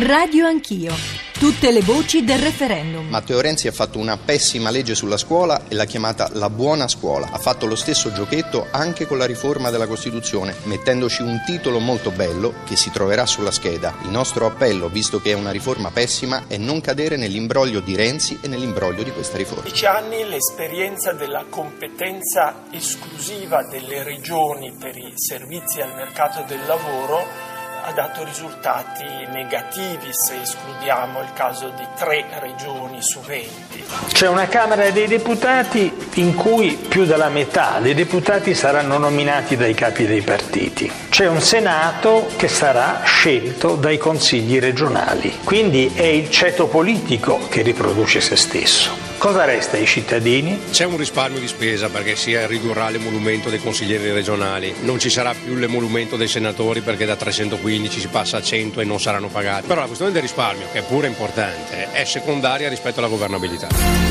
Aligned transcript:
Radio 0.00 0.46
Anch'io. 0.46 0.94
Tutte 1.32 1.72
le 1.72 1.80
voci 1.80 2.22
del 2.22 2.38
referendum. 2.38 3.08
Matteo 3.08 3.40
Renzi 3.40 3.66
ha 3.66 3.72
fatto 3.72 3.98
una 3.98 4.16
pessima 4.16 4.70
legge 4.70 4.94
sulla 4.94 5.16
scuola 5.16 5.62
e 5.66 5.74
l'ha 5.74 5.86
chiamata 5.86 6.30
la 6.34 6.50
buona 6.50 6.86
scuola. 6.86 7.28
Ha 7.32 7.38
fatto 7.38 7.66
lo 7.66 7.74
stesso 7.74 8.12
giochetto 8.12 8.68
anche 8.70 9.06
con 9.06 9.18
la 9.18 9.24
riforma 9.24 9.70
della 9.70 9.88
Costituzione, 9.88 10.54
mettendoci 10.64 11.22
un 11.22 11.42
titolo 11.44 11.80
molto 11.80 12.12
bello 12.12 12.54
che 12.64 12.76
si 12.76 12.92
troverà 12.92 13.26
sulla 13.26 13.50
scheda. 13.50 13.94
Il 14.02 14.10
nostro 14.10 14.46
appello, 14.46 14.88
visto 14.88 15.20
che 15.20 15.32
è 15.32 15.34
una 15.34 15.50
riforma 15.50 15.90
pessima, 15.90 16.44
è 16.46 16.56
non 16.58 16.80
cadere 16.80 17.16
nell'imbroglio 17.16 17.80
di 17.80 17.96
Renzi 17.96 18.38
e 18.40 18.46
nell'imbroglio 18.46 19.02
di 19.02 19.10
questa 19.10 19.36
riforma. 19.36 19.62
15 19.62 19.86
anni 19.86 20.28
l'esperienza 20.28 21.12
della 21.12 21.44
competenza 21.48 22.66
esclusiva 22.70 23.64
delle 23.64 24.04
regioni 24.04 24.72
per 24.78 24.96
i 24.96 25.12
servizi 25.16 25.80
al 25.80 25.94
mercato 25.96 26.44
del 26.46 26.64
lavoro 26.66 27.57
ha 27.84 27.92
dato 27.92 28.24
risultati 28.24 29.04
negativi 29.30 30.08
se 30.10 30.40
escludiamo 30.40 31.20
il 31.20 31.32
caso 31.32 31.68
di 31.70 31.86
tre 31.96 32.26
regioni 32.38 33.02
su 33.02 33.20
20. 33.20 33.84
C'è 34.12 34.28
una 34.28 34.46
Camera 34.46 34.90
dei 34.90 35.06
Deputati 35.06 36.10
in 36.14 36.34
cui 36.34 36.74
più 36.74 37.04
della 37.04 37.28
metà 37.28 37.78
dei 37.80 37.94
deputati 37.94 38.54
saranno 38.54 38.98
nominati 38.98 39.56
dai 39.56 39.74
capi 39.74 40.06
dei 40.06 40.22
partiti. 40.22 40.90
C'è 41.08 41.26
un 41.26 41.40
Senato 41.40 42.28
che 42.36 42.48
sarà 42.48 43.02
scelto 43.04 43.76
dai 43.76 43.98
consigli 43.98 44.58
regionali. 44.58 45.38
Quindi 45.44 45.92
è 45.94 46.04
il 46.04 46.30
ceto 46.30 46.66
politico 46.66 47.40
che 47.48 47.62
riproduce 47.62 48.20
se 48.20 48.36
stesso. 48.36 49.07
Cosa 49.18 49.44
resta 49.44 49.76
ai 49.76 49.84
cittadini? 49.84 50.60
C'è 50.70 50.84
un 50.84 50.96
risparmio 50.96 51.40
di 51.40 51.48
spesa 51.48 51.88
perché 51.88 52.14
si 52.14 52.36
ridurrà 52.46 52.88
l'emolumento 52.88 53.50
dei 53.50 53.58
consiglieri 53.58 54.12
regionali, 54.12 54.72
non 54.82 55.00
ci 55.00 55.10
sarà 55.10 55.34
più 55.34 55.56
l'emolumento 55.56 56.16
dei 56.16 56.28
senatori 56.28 56.82
perché 56.82 57.04
da 57.04 57.16
315 57.16 57.98
si 57.98 58.06
passa 58.06 58.36
a 58.36 58.42
100 58.42 58.80
e 58.80 58.84
non 58.84 59.00
saranno 59.00 59.26
pagati. 59.26 59.66
Però 59.66 59.80
la 59.80 59.86
questione 59.86 60.12
del 60.12 60.22
risparmio, 60.22 60.68
che 60.70 60.78
è 60.78 60.82
pure 60.82 61.08
importante, 61.08 61.90
è 61.90 62.04
secondaria 62.04 62.68
rispetto 62.68 63.00
alla 63.00 63.08
governabilità. 63.08 64.07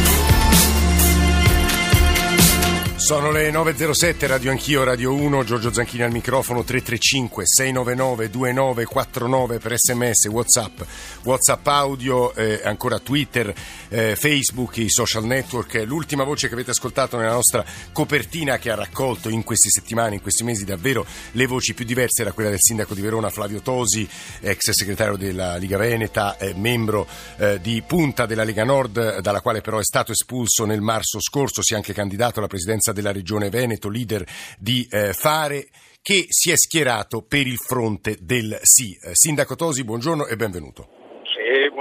Sono 3.08 3.32
le 3.32 3.50
9.07, 3.52 4.28
Radio 4.28 4.52
Anch'io, 4.52 4.84
Radio 4.84 5.14
1, 5.14 5.46
Giorgio 5.46 5.72
Zanchini 5.72 6.04
al 6.04 6.12
microfono 6.12 6.66
335 6.66 7.44
699 7.46 8.30
2949 8.30 9.60
per 9.60 9.78
sms, 9.78 10.26
whatsapp, 10.26 10.82
whatsapp 11.24 11.66
audio, 11.68 12.36
eh, 12.36 12.60
ancora 12.66 13.00
Twitter, 13.00 13.56
eh, 13.88 14.18
Facebook, 14.18 14.76
i 14.76 14.90
social 14.90 15.24
network. 15.24 15.82
L'ultima 15.86 16.26
voce 16.26 16.50
che 16.50 16.54
avete 16.56 16.72
ascoltato 16.72 17.16
nella 17.16 17.32
nostra 17.32 17.64
copertina 17.94 18.58
che 18.58 18.72
ha 18.72 18.76
raccolto 18.76 19.30
in 19.30 19.46
queste 19.46 19.70
settimane, 19.70 20.16
in 20.16 20.22
questi 20.22 20.44
mesi 20.44 20.66
davvero 20.66 21.06
le 21.32 21.46
voci 21.46 21.74
più 21.74 21.86
diverse 21.86 22.24
era 22.24 22.34
quella 22.34 22.50
del 22.50 22.60
sindaco 22.60 22.94
di 22.94 23.00
Verona 23.00 23.30
Flavio 23.30 23.62
Tosi, 23.62 24.06
ex 24.42 24.72
segretario 24.72 25.16
della 25.16 25.56
Liga 25.56 25.78
Veneta, 25.78 26.36
eh, 26.36 26.54
membro 26.58 27.08
eh, 27.38 27.62
di 27.62 27.82
punta 27.88 28.26
della 28.26 28.44
Lega 28.44 28.66
Nord, 28.66 29.22
dalla 29.22 29.40
quale 29.40 29.62
però 29.62 29.80
è 29.80 29.86
stato 29.86 30.12
espulso 30.12 30.66
nel 30.66 30.82
marzo 30.82 31.22
scorso, 31.22 31.62
si 31.62 31.72
è 31.72 31.78
anche 31.78 31.94
candidato 31.94 32.40
alla 32.40 32.50
presidenza 32.50 32.96
della 32.98 33.12
Regione 33.12 33.50
Veneto, 33.50 33.90
leader 33.90 34.26
di 34.58 34.88
eh, 34.90 35.14
Fare, 35.14 35.68
che 36.02 36.26
si 36.30 36.52
è 36.52 36.58
schierato 36.58 37.22
per 37.22 37.46
il 37.46 37.58
fronte 37.58 38.18
del 38.20 38.58
sì. 38.64 38.98
Eh, 39.02 39.12
Sindaco 39.14 39.56
Tosi, 39.56 39.84
buongiorno 39.84 40.26
e 40.26 40.36
benvenuto 40.36 40.97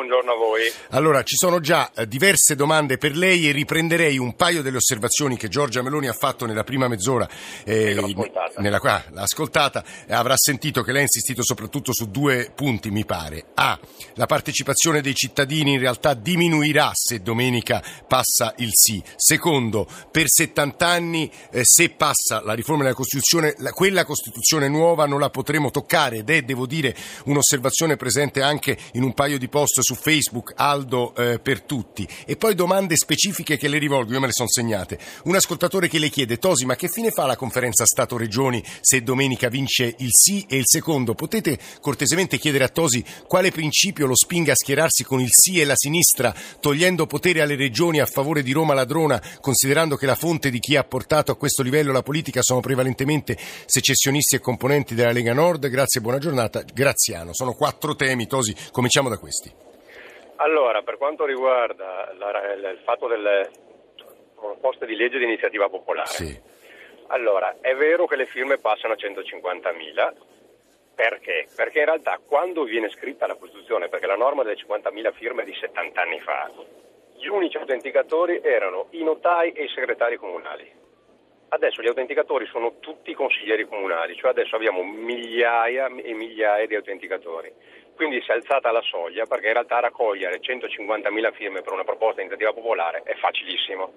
buongiorno 0.07 0.33
a 0.33 0.37
voi. 0.37 0.73
Allora, 0.91 1.23
ci 1.25 1.35
sono 1.37 1.59
già 1.59 1.91
eh, 1.93 2.07
diverse 2.07 2.55
domande 2.55 2.97
per 2.97 3.17
lei 3.17 3.49
e 3.49 3.53
riprenderei 3.53 4.19
un 4.19 4.37
paio 4.37 4.63
delle 4.63 4.77
osservazioni 4.77 5.37
che 5.37 5.49
Giorgia 5.49 5.83
Meloni 5.83 6.07
ha 6.07 6.13
fatto 6.13 6.47
nella 6.47 6.63
prima 6.63 6.87
mezz'ora. 6.87 7.29
Eh, 7.65 7.97
ascoltata. 7.97 8.61
Nella, 8.61 8.81
ah, 8.81 9.05
l'ha 9.11 9.23
ascoltata. 9.23 9.85
Avrà 10.09 10.37
sentito 10.37 10.83
che 10.83 10.93
lei 10.93 11.01
ha 11.01 11.03
insistito 11.03 11.43
soprattutto 11.43 11.93
su 11.93 12.09
due 12.09 12.53
punti, 12.55 12.91
mi 12.91 13.05
pare. 13.05 13.47
A. 13.55 13.79
La 14.15 14.27
partecipazione 14.27 15.01
dei 15.01 15.15
cittadini 15.15 15.73
in 15.73 15.81
realtà 15.81 16.15
diminuirà 16.15 16.93
se 16.95 17.21
domenica 17.21 17.83
passa 18.07 18.55
il 18.59 18.71
sì. 18.73 19.03
Secondo, 19.17 19.89
per 20.11 20.29
70 20.29 20.87
anni, 20.87 21.31
eh, 21.51 21.63
se 21.65 21.91
passa 21.91 22.43
la 22.45 22.55
riforma 22.55 22.85
della 22.85 22.95
Costituzione, 22.95 23.55
la, 23.59 23.73
quella 23.73 24.05
Costituzione 24.05 24.69
nuova 24.69 25.07
non 25.07 25.19
la 25.19 25.31
potremo 25.31 25.71
toccare 25.71 26.19
ed 26.19 26.31
è, 26.31 26.43
devo 26.43 26.67
dire, 26.67 26.95
un'osservazione 27.25 27.97
presente 27.97 28.41
anche 28.41 28.79
in 28.93 29.03
un 29.03 29.13
paio 29.13 29.39
di 29.39 29.49
post 29.49 29.81
su 29.81 29.96
Facebook 29.97 30.53
Aldo 30.57 31.15
eh, 31.15 31.39
per 31.41 31.63
tutti 31.63 32.07
e 32.25 32.37
poi 32.37 32.55
domande 32.55 32.97
specifiche 32.97 33.57
che 33.57 33.69
le 33.69 33.79
rivolgo, 33.79 34.13
io 34.13 34.21
me 34.21 34.27
le 34.27 34.33
sono 34.33 34.49
segnate. 34.49 34.99
Un 35.25 35.35
ascoltatore 35.35 35.89
che 35.89 35.99
le 35.99 36.09
chiede, 36.09 36.39
Tosi, 36.39 36.65
ma 36.65 36.77
che 36.77 36.89
fine 36.89 37.11
fa 37.11 37.27
la 37.27 37.37
conferenza 37.37 37.85
Stato-Regioni 37.85 38.63
se 38.81 39.03
domenica 39.03 39.49
vince 39.49 39.95
il 39.99 40.11
sì? 40.11 40.45
E 40.49 40.57
il 40.57 40.67
secondo, 40.67 41.15
potete 41.15 41.59
cortesemente 41.81 42.39
chiedere 42.39 42.65
a 42.65 42.69
Tosi 42.69 43.05
quale 43.27 43.51
principio 43.51 44.07
lo 44.07 44.17
spinga 44.17 44.53
a 44.53 44.57
schierarsi 44.57 45.05
con 45.05 45.21
il 45.21 45.31
sì 45.31 45.61
e 45.61 45.65
la 45.65 45.77
sinistra, 45.77 46.35
togliendo 46.61 47.07
potere 47.07 47.41
alle 47.41 47.57
regioni 47.57 48.01
a 48.01 48.07
favore 48.07 48.43
di 48.43 48.53
Roma 48.53 48.75
ladrona, 48.75 49.23
considerando 49.41 49.97
che 49.97 50.07
la 50.07 50.15
fonte 50.15 50.51
di 50.51 50.59
chi 50.59 50.77
ha 50.77 50.85
portato 50.85 51.33
a 51.33 51.37
questo 51.37 51.63
livello 51.63 51.93
la 51.93 52.03
politica 52.03 52.43
sono 52.43 52.61
prevalentemente 52.61 53.37
secessionisti 53.67 54.37
e 54.37 54.41
componenti 54.41 54.95
della 54.95 55.13
Lega 55.13 55.33
Nord? 55.33 55.69
Grazie, 55.69 56.01
buona 56.01 56.19
giornata. 56.19 56.63
Graziano. 56.73 57.31
Sono 57.33 57.55
quattro 57.55 57.95
temi, 57.95 58.27
Tosi, 58.27 58.55
cominciamo 58.71 59.09
da 59.09 59.19
questi. 59.19 59.66
Allora, 60.37 60.83
per 60.83 60.99
quanto 60.99 61.25
riguarda 61.25 62.13
la, 62.19 62.53
il 62.53 62.81
fatto 62.85 63.07
delle 63.07 63.49
proposte 64.35 64.85
di 64.85 64.95
legge 64.95 65.19
di 65.19 65.25
iniziativa 65.25 65.69
popolare, 65.69 66.09
sì. 66.09 66.41
allora 67.09 67.57
è 67.61 67.75
vero 67.75 68.07
che 68.07 68.17
le 68.17 68.27
firme 68.27 68.59
passano 68.59 68.93
a 68.93 68.97
150.000, 68.97 70.13
perché? 70.95 71.47
Perché 71.55 71.79
in 71.79 71.85
realtà 71.87 72.21
quando 72.25 72.65
viene 72.65 72.91
scritta 72.91 73.27
la 73.27 73.37
Costituzione, 73.37 73.89
perché 73.89 74.07
la 74.07 74.17
norma 74.17 74.43
delle 74.43 74.57
50.000 74.57 75.13
firme 75.15 75.43
è 75.43 75.47
di 75.47 75.55
70 75.55 76.01
anni 76.01 76.21
fa, 76.21 76.51
gli 77.17 77.27
unici 77.29 77.57
autenticatori 77.57 78.41
erano 78.43 78.89
i 78.91 79.03
notai 79.03 79.53
e 79.53 79.65
i 79.65 79.69
segretari 79.69 80.17
comunali. 80.17 80.71
Adesso 81.49 81.81
gli 81.81 81.87
autenticatori 81.89 82.45
sono 82.47 82.79
tutti 82.81 83.15
consiglieri 83.15 83.67
comunali, 83.67 84.17
cioè 84.17 84.31
adesso 84.31 84.57
abbiamo 84.57 84.83
migliaia 84.83 85.87
e 85.87 86.13
migliaia 86.13 86.67
di 86.67 86.75
autenticatori. 86.75 87.53
Quindi 87.97 88.21
si 88.21 88.31
è 88.31 88.35
alzata 88.35 88.71
la 88.71 88.83
soglia 88.83 89.25
perché 89.25 89.47
in 89.47 89.55
realtà 89.55 89.81
raccogliere 89.81 90.39
150.000 90.39 91.33
firme 91.33 91.63
per 91.63 91.73
una 91.73 91.83
proposta 91.83 92.17
di 92.17 92.27
iniziativa 92.27 92.53
popolare 92.53 93.03
è 93.05 93.15
facilissimo. 93.15 93.95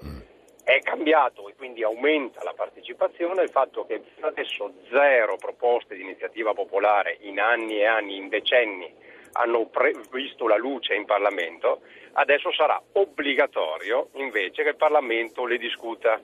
È 0.63 0.79
cambiato 0.81 1.49
e 1.49 1.55
quindi 1.55 1.83
aumenta 1.83 2.41
la 2.43 2.53
partecipazione 2.53 3.43
il 3.43 3.49
fatto 3.49 3.85
che 3.85 4.01
adesso 4.21 4.71
zero 4.89 5.35
proposte 5.35 5.95
di 5.95 6.01
iniziativa 6.01 6.53
popolare 6.53 7.17
in 7.21 7.41
anni 7.41 7.79
e 7.79 7.85
anni, 7.85 8.15
in 8.15 8.29
decenni, 8.29 8.93
hanno 9.33 9.65
pre- 9.65 9.93
visto 10.11 10.47
la 10.47 10.57
luce 10.57 10.95
in 10.95 11.05
Parlamento, 11.05 11.81
adesso 12.13 12.53
sarà 12.53 12.81
obbligatorio 12.93 14.09
invece 14.13 14.63
che 14.63 14.69
il 14.69 14.75
Parlamento 14.75 15.45
le 15.45 15.57
discuta. 15.57 16.21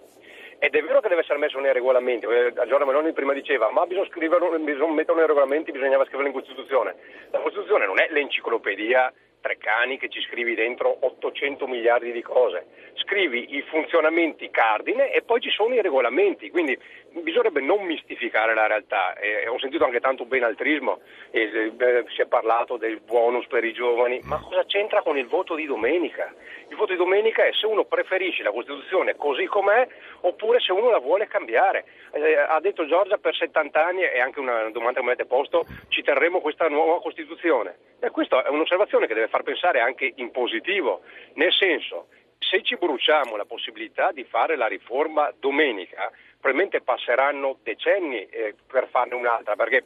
Ed 0.59 0.73
è 0.73 0.81
vero 0.81 0.99
che 1.01 1.09
deve 1.09 1.21
essere 1.21 1.37
messo 1.37 1.59
nei 1.59 1.73
regolamenti, 1.73 2.25
Giorgio 2.25 2.85
Meloni 2.85 3.13
prima 3.13 3.33
diceva 3.33 3.69
ma 3.71 3.85
bisogna, 3.85 4.07
scriverlo, 4.07 4.57
bisogna 4.59 4.93
metterlo 4.93 5.19
nei 5.19 5.27
regolamenti, 5.27 5.71
bisognava 5.71 6.05
scriverlo 6.05 6.27
in 6.27 6.33
Costituzione. 6.33 6.95
La 7.31 7.39
Costituzione 7.39 7.85
non 7.85 7.99
è 7.99 8.07
l'enciclopedia 8.09 9.13
Treccani 9.45 9.99
che 9.99 10.09
ci 10.09 10.21
scrivi 10.21 10.55
dentro 10.55 10.97
800 11.01 11.67
miliardi 11.67 12.11
di 12.11 12.23
cose, 12.23 12.65
scrivi 12.95 13.55
i 13.55 13.61
funzionamenti 13.61 14.49
cardine 14.49 15.11
e 15.11 15.21
poi 15.21 15.39
ci 15.39 15.51
sono 15.51 15.75
i 15.75 15.81
regolamenti, 15.83 16.49
quindi 16.49 16.75
bisognerebbe 17.21 17.61
non 17.61 17.83
mistificare 17.83 18.53
la 18.53 18.67
realtà. 18.67 19.17
Eh, 19.17 19.47
ho 19.47 19.59
sentito 19.59 19.85
anche 19.85 19.99
tanto 19.99 20.25
benaltrismo, 20.25 20.99
eh, 21.31 21.73
si 22.13 22.21
è 22.21 22.25
parlato 22.25 22.77
del 22.77 22.99
bonus 22.99 23.45
per 23.47 23.63
i 23.63 23.73
giovani, 23.73 24.19
ma 24.23 24.39
cosa 24.39 24.65
c'entra 24.65 25.01
con 25.01 25.17
il 25.17 25.27
voto 25.27 25.55
di 25.55 25.65
domenica? 25.65 26.33
Il 26.67 26.75
voto 26.75 26.91
di 26.91 26.97
domenica 26.97 27.45
è 27.45 27.53
se 27.53 27.65
uno 27.65 27.85
preferisce 27.85 28.43
la 28.43 28.51
Costituzione 28.51 29.15
così 29.15 29.45
com'è 29.45 29.87
oppure 30.21 30.59
se 30.59 30.71
uno 30.71 30.89
la 30.89 30.99
vuole 30.99 31.27
cambiare. 31.27 31.85
Eh, 32.11 32.35
ha 32.35 32.59
detto 32.59 32.85
Giorgia 32.85 33.17
per 33.17 33.35
70 33.35 33.85
anni, 33.85 34.03
e 34.03 34.19
anche 34.19 34.39
una 34.39 34.69
domanda 34.71 34.99
che 34.99 35.05
mi 35.05 35.11
avete 35.11 35.25
posto, 35.25 35.65
ci 35.89 36.01
terremo 36.01 36.41
questa 36.41 36.67
nuova 36.67 37.01
Costituzione. 37.01 37.77
E 37.99 38.09
questa 38.09 38.43
è 38.43 38.49
un'osservazione 38.49 39.07
che 39.07 39.13
deve 39.13 39.27
far 39.27 39.43
pensare 39.43 39.79
anche 39.79 40.11
in 40.15 40.31
positivo, 40.31 41.01
nel 41.35 41.53
senso 41.53 42.07
se 42.39 42.61
ci 42.61 42.75
bruciamo 42.75 43.35
la 43.35 43.45
possibilità 43.45 44.11
di 44.11 44.23
fare 44.23 44.55
la 44.55 44.67
riforma 44.67 45.33
domenica, 45.39 46.11
probabilmente 46.45 46.81
passeranno 46.81 47.57
decenni 47.63 48.23
eh, 48.27 48.53
per 48.67 48.87
farne 48.89 49.15
un'altra, 49.15 49.55
perché 49.55 49.83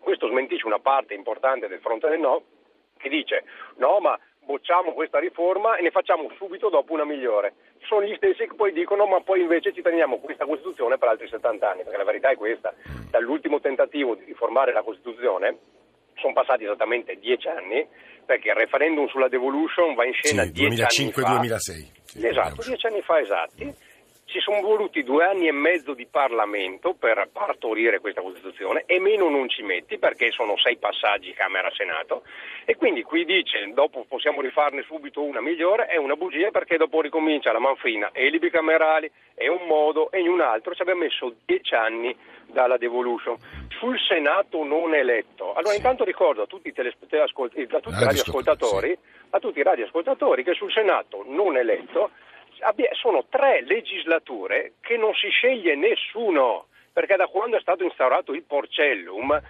questo 0.00 0.26
smentisce 0.26 0.66
una 0.66 0.80
parte 0.80 1.14
importante 1.14 1.68
del 1.68 1.78
fronte 1.78 2.08
del 2.08 2.18
no 2.18 2.42
che 2.98 3.08
dice 3.08 3.44
no 3.76 4.00
ma 4.00 4.18
bocciamo 4.44 4.94
questa 4.94 5.20
riforma 5.20 5.76
e 5.76 5.82
ne 5.82 5.92
facciamo 5.92 6.28
subito 6.36 6.70
dopo 6.70 6.92
una 6.92 7.04
migliore. 7.04 7.54
Sono 7.86 8.04
gli 8.04 8.16
stessi 8.16 8.48
che 8.48 8.54
poi 8.56 8.72
dicono 8.72 9.06
ma 9.06 9.20
poi 9.20 9.42
invece 9.42 9.72
ci 9.72 9.80
teniamo 9.80 10.18
questa 10.18 10.44
Costituzione 10.44 10.98
per 10.98 11.06
altri 11.06 11.28
70 11.28 11.70
anni, 11.70 11.82
perché 11.84 11.98
la 11.98 12.04
verità 12.04 12.30
è 12.30 12.36
questa. 12.36 12.74
Dall'ultimo 13.08 13.60
tentativo 13.60 14.16
di 14.16 14.24
riformare 14.24 14.72
la 14.72 14.82
Costituzione 14.82 15.56
sono 16.16 16.32
passati 16.32 16.64
esattamente 16.64 17.14
dieci 17.14 17.46
anni, 17.46 17.86
perché 18.26 18.48
il 18.48 18.56
referendum 18.56 19.06
sulla 19.06 19.28
devolution 19.28 19.94
va 19.94 20.04
in 20.04 20.14
scena 20.14 20.42
sì, 20.42 20.50
2005-2006. 20.50 21.58
Sì, 22.02 22.26
esatto, 22.26 22.62
dieci 22.66 22.86
anni 22.86 23.02
fa 23.02 23.20
esatti 23.20 23.90
ci 24.32 24.40
sono 24.40 24.62
voluti 24.62 25.04
due 25.04 25.26
anni 25.26 25.46
e 25.46 25.52
mezzo 25.52 25.92
di 25.92 26.06
Parlamento 26.06 26.94
per 26.94 27.28
partorire 27.30 28.00
questa 28.00 28.22
Costituzione 28.22 28.84
e 28.86 28.98
meno 28.98 29.28
non 29.28 29.46
ci 29.50 29.62
metti 29.62 29.98
perché 29.98 30.30
sono 30.30 30.56
sei 30.56 30.78
passaggi 30.78 31.34
Camera-Senato 31.34 32.22
e 32.64 32.74
quindi 32.76 33.02
qui 33.02 33.26
dice 33.26 33.70
dopo 33.74 34.06
possiamo 34.08 34.40
rifarne 34.40 34.84
subito 34.84 35.22
una 35.22 35.42
migliore, 35.42 35.84
è 35.84 35.98
una 35.98 36.14
bugia 36.14 36.50
perché 36.50 36.78
dopo 36.78 37.02
ricomincia 37.02 37.52
la 37.52 37.58
manfrina 37.58 38.08
e 38.10 38.26
i 38.26 38.30
libri 38.30 38.48
camerali 38.48 39.10
e 39.34 39.50
un 39.50 39.66
modo 39.66 40.10
e 40.10 40.26
un 40.26 40.40
altro, 40.40 40.74
ci 40.74 40.80
abbiamo 40.80 41.00
messo 41.00 41.34
dieci 41.44 41.74
anni 41.74 42.16
dalla 42.46 42.78
devolution. 42.78 43.36
Sul 43.68 43.98
Senato 43.98 44.64
non 44.64 44.94
eletto, 44.94 45.52
allora 45.52 45.74
intanto 45.74 46.04
ricordo 46.04 46.40
a 46.40 46.46
tutti 46.46 46.68
i, 46.68 46.72
telespe- 46.72 47.20
a 47.20 47.26
tutti 47.26 47.60
i 47.60 47.68
radioascoltatori, 47.68 48.96
a 49.28 49.38
tutti 49.38 49.58
i 49.58 49.62
radioascoltatori 49.62 50.42
che 50.42 50.54
sul 50.54 50.72
Senato 50.72 51.22
non 51.26 51.58
eletto 51.58 52.12
sono 53.00 53.24
tre 53.28 53.62
legislature 53.64 54.74
che 54.80 54.96
non 54.96 55.12
si 55.14 55.28
sceglie 55.28 55.74
nessuno, 55.74 56.66
perché 56.92 57.16
da 57.16 57.26
quando 57.26 57.56
è 57.56 57.60
stato 57.60 57.84
instaurato 57.84 58.32
il 58.32 58.42
Porcellum 58.42 59.40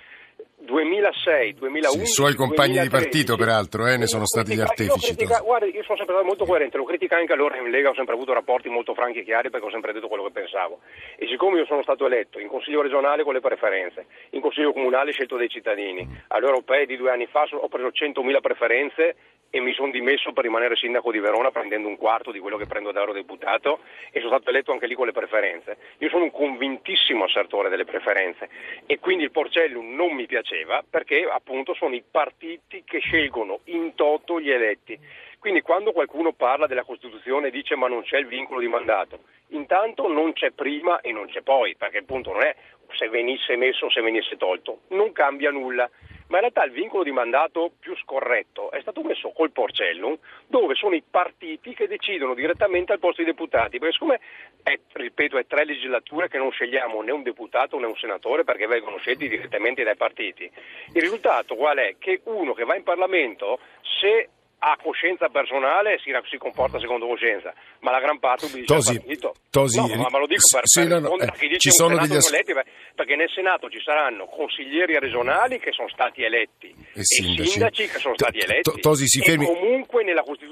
2006, 0.63 1.55
2011. 1.55 1.99
Sì, 1.99 2.03
I 2.03 2.07
suoi 2.07 2.35
compagni 2.35 2.79
2013, 2.79 2.83
di 2.83 2.89
partito, 2.89 3.37
peraltro, 3.37 3.87
eh, 3.87 3.97
ne 3.97 4.07
sono 4.07 4.27
stati 4.27 4.55
gli 4.55 4.61
artefici. 4.61 5.15
Guarda, 5.15 5.67
io 5.67 5.83
sono 5.83 5.97
sempre 5.97 6.15
stato 6.15 6.25
molto 6.25 6.45
coerente, 6.45 6.77
lo 6.77 6.85
critica 6.85 7.17
anche 7.17 7.33
allora 7.33 7.59
in 7.59 7.69
Lega, 7.69 7.91
ho 7.91 7.95
sempre 7.95 8.15
avuto 8.15 8.33
rapporti 8.33 8.69
molto 8.69 8.95
franchi 8.95 9.21
e 9.21 9.25
chiari 9.25 9.51
perché 9.51 9.67
ho 9.67 9.71
sempre 9.71 9.93
detto 9.93 10.07
quello 10.07 10.25
che 10.25 10.31
pensavo. 10.31 10.81
E 11.17 11.27
siccome 11.27 11.59
io 11.59 11.67
sono 11.67 11.83
stato 11.83 12.07
eletto 12.07 12.39
in 12.39 12.49
consiglio 12.49 12.83
regionale 12.83 13.25
con 13.25 13.35
le 13.35 13.41
preferenze, 13.41 14.07
in 14.31 14.41
consiglio 14.41 14.73
comunale 14.73 15.13
scelto 15.13 15.37
dai 15.37 15.49
cittadini, 15.49 16.07
alle 16.29 16.47
europee 16.47 16.87
di 16.87 16.97
due 16.97 17.11
anni 17.11 17.27
fa 17.27 17.47
ho 17.51 17.69
preso 17.69 17.89
100.000 17.89 18.41
preferenze 18.41 19.17
e 19.55 19.61
mi 19.61 19.75
sono 19.75 19.91
dimesso 19.91 20.33
per 20.33 20.45
rimanere 20.45 20.77
sindaco 20.77 21.13
di 21.13 21.19
Verona 21.19 21.51
prendendo 21.51 21.87
un 21.87 21.99
quarto 21.99 22.33
di 22.33 22.39
quello 22.39 22.57
che 22.57 22.65
prendo 22.65 22.91
da 22.91 23.01
eurodeputato 23.01 23.81
e 24.11 24.19
sono 24.21 24.33
stato 24.33 24.49
eletto 24.49 24.73
anche 24.73 24.87
lì 24.87 24.95
con 24.95 25.05
le 25.05 25.13
preferenze. 25.13 25.77
Io 25.99 26.09
sono 26.09 26.25
un 26.25 26.31
convintissimo 26.31 27.25
assertore 27.25 27.69
delle 27.69 27.85
preferenze 27.85 28.49
e 28.87 28.99
quindi 28.99 29.25
il 29.25 29.31
Porcellum 29.31 29.95
non 29.95 30.15
mi 30.15 30.25
piaceva 30.25 30.83
perché 30.89 31.29
appunto 31.31 31.75
sono 31.75 31.95
i 31.95 32.03
partiti 32.11 32.83
che 32.83 33.01
scelgono 33.01 33.61
in 33.65 33.95
toto 33.95 34.41
gli 34.41 34.51
eletti. 34.51 34.99
Quindi 35.39 35.61
quando 35.61 35.93
qualcuno 35.93 36.33
parla 36.33 36.67
della 36.67 36.85
Costituzione 36.85 37.49
e 37.49 37.51
dice 37.51 37.77
ma 37.77 37.89
non 37.89 38.05
c'è 38.05 38.17
il 38.17 38.29
vincolo 38.29 38.61
di 38.61 38.69
mandato, 38.69 39.25
intanto 39.49 40.09
non 40.09 40.33
c'è 40.33 40.53
prima 40.53 41.01
e 41.01 41.13
non 41.13 41.27
c'è 41.27 41.43
poi, 41.43 41.75
perché 41.77 41.99
appunto 41.99 42.33
non 42.33 42.43
è 42.43 42.55
se 42.97 43.09
venisse 43.09 43.57
messo 43.57 43.87
o 43.87 43.91
se 43.91 44.01
venisse 44.01 44.37
tolto, 44.37 44.81
non 44.89 45.13
cambia 45.13 45.51
nulla. 45.51 45.89
Ma 46.29 46.39
in 46.39 46.45
realtà 46.45 46.65
il 46.65 46.73
vincolo 46.73 47.03
di 47.03 47.13
mandato 47.13 47.73
più 47.79 47.95
scorretto 47.97 48.71
è 48.71 48.81
stato 48.81 49.03
messo 49.03 49.33
col 49.33 49.51
Porcellum, 49.51 50.17
dove 50.47 50.75
sono 50.75 50.95
i 50.95 51.03
partiti 51.09 51.75
che 51.75 51.87
decidono 51.87 52.33
direttamente 52.33 52.93
al 52.93 53.01
posto 53.01 53.23
dei 53.23 53.31
deputati, 53.31 53.79
perché 53.79 53.93
siccome, 53.93 54.21
è, 54.63 54.79
ripeto, 54.93 55.37
è 55.37 55.47
tre 55.47 55.67
legislature 55.67 56.29
che 56.29 56.39
non 56.39 56.51
scegliamo 56.51 57.03
né 57.03 57.13
un 57.13 57.23
deputato 57.23 57.79
né 57.79 57.85
un 57.85 57.97
senatore 57.97 58.45
perché 58.45 58.67
vengono 58.67 58.97
scelti 58.97 59.29
direttamente 59.29 59.83
dai 59.83 59.97
partiti, 59.97 60.51
il 60.95 61.01
risultato 61.03 61.55
qual 61.55 61.77
è? 61.77 61.97
Che 61.99 62.23
uno 62.25 62.55
che 62.55 62.65
va 62.65 62.77
in 62.77 62.83
Parlamento, 62.83 63.59
se 64.01 64.29
ha 64.65 64.79
coscienza 64.81 65.29
personale 65.29 65.99
si, 65.99 66.13
si, 66.31 66.39
comporta 66.39 66.79
secondo 66.79 67.07
coscienza, 67.09 67.53
ma 67.81 67.91
la 67.91 67.99
gran 67.99 68.21
parte 68.21 68.47
ubbidisce 68.47 68.73
Tosi, 68.73 68.91
al 68.91 68.97
partito. 68.99 69.35
Tosi, 69.51 69.79
no, 69.79 69.87
ma, 69.89 70.07
ma 70.09 70.19
lo 70.19 70.27
dico 70.27 70.47
per, 70.53 70.63
sì, 70.69 70.87
per 70.87 71.01
no, 71.01 71.09
no, 71.09 71.19
eh, 71.19 71.33
chi 71.33 71.49
dice 71.49 71.59
ci 71.59 71.71
sono 71.73 71.99
degli 71.99 72.15
as- 72.15 72.31
eletti, 72.31 72.53
perché 72.95 73.17
nel 73.17 73.29
Senato 73.29 73.69
ci 73.69 73.81
saranno 73.83 74.27
consiglieri 74.27 74.99
regionali 75.01 75.59
che 75.59 75.73
sono 75.73 75.89
stati 75.89 76.23
eletti 76.23 76.69
e, 76.69 77.01
e 77.01 77.03
sindaci. 77.03 77.51
sindaci 77.51 77.89
che 77.89 77.99
sono 77.99 78.15
stati 78.15 78.39
eletti. 78.39 78.81
Tosi, 78.81 79.09
si 79.09 79.21
fermi... 79.21 79.45
E 79.45 79.49
comunque 79.49 80.05
nella 80.05 80.23
Costituzione 80.23 80.52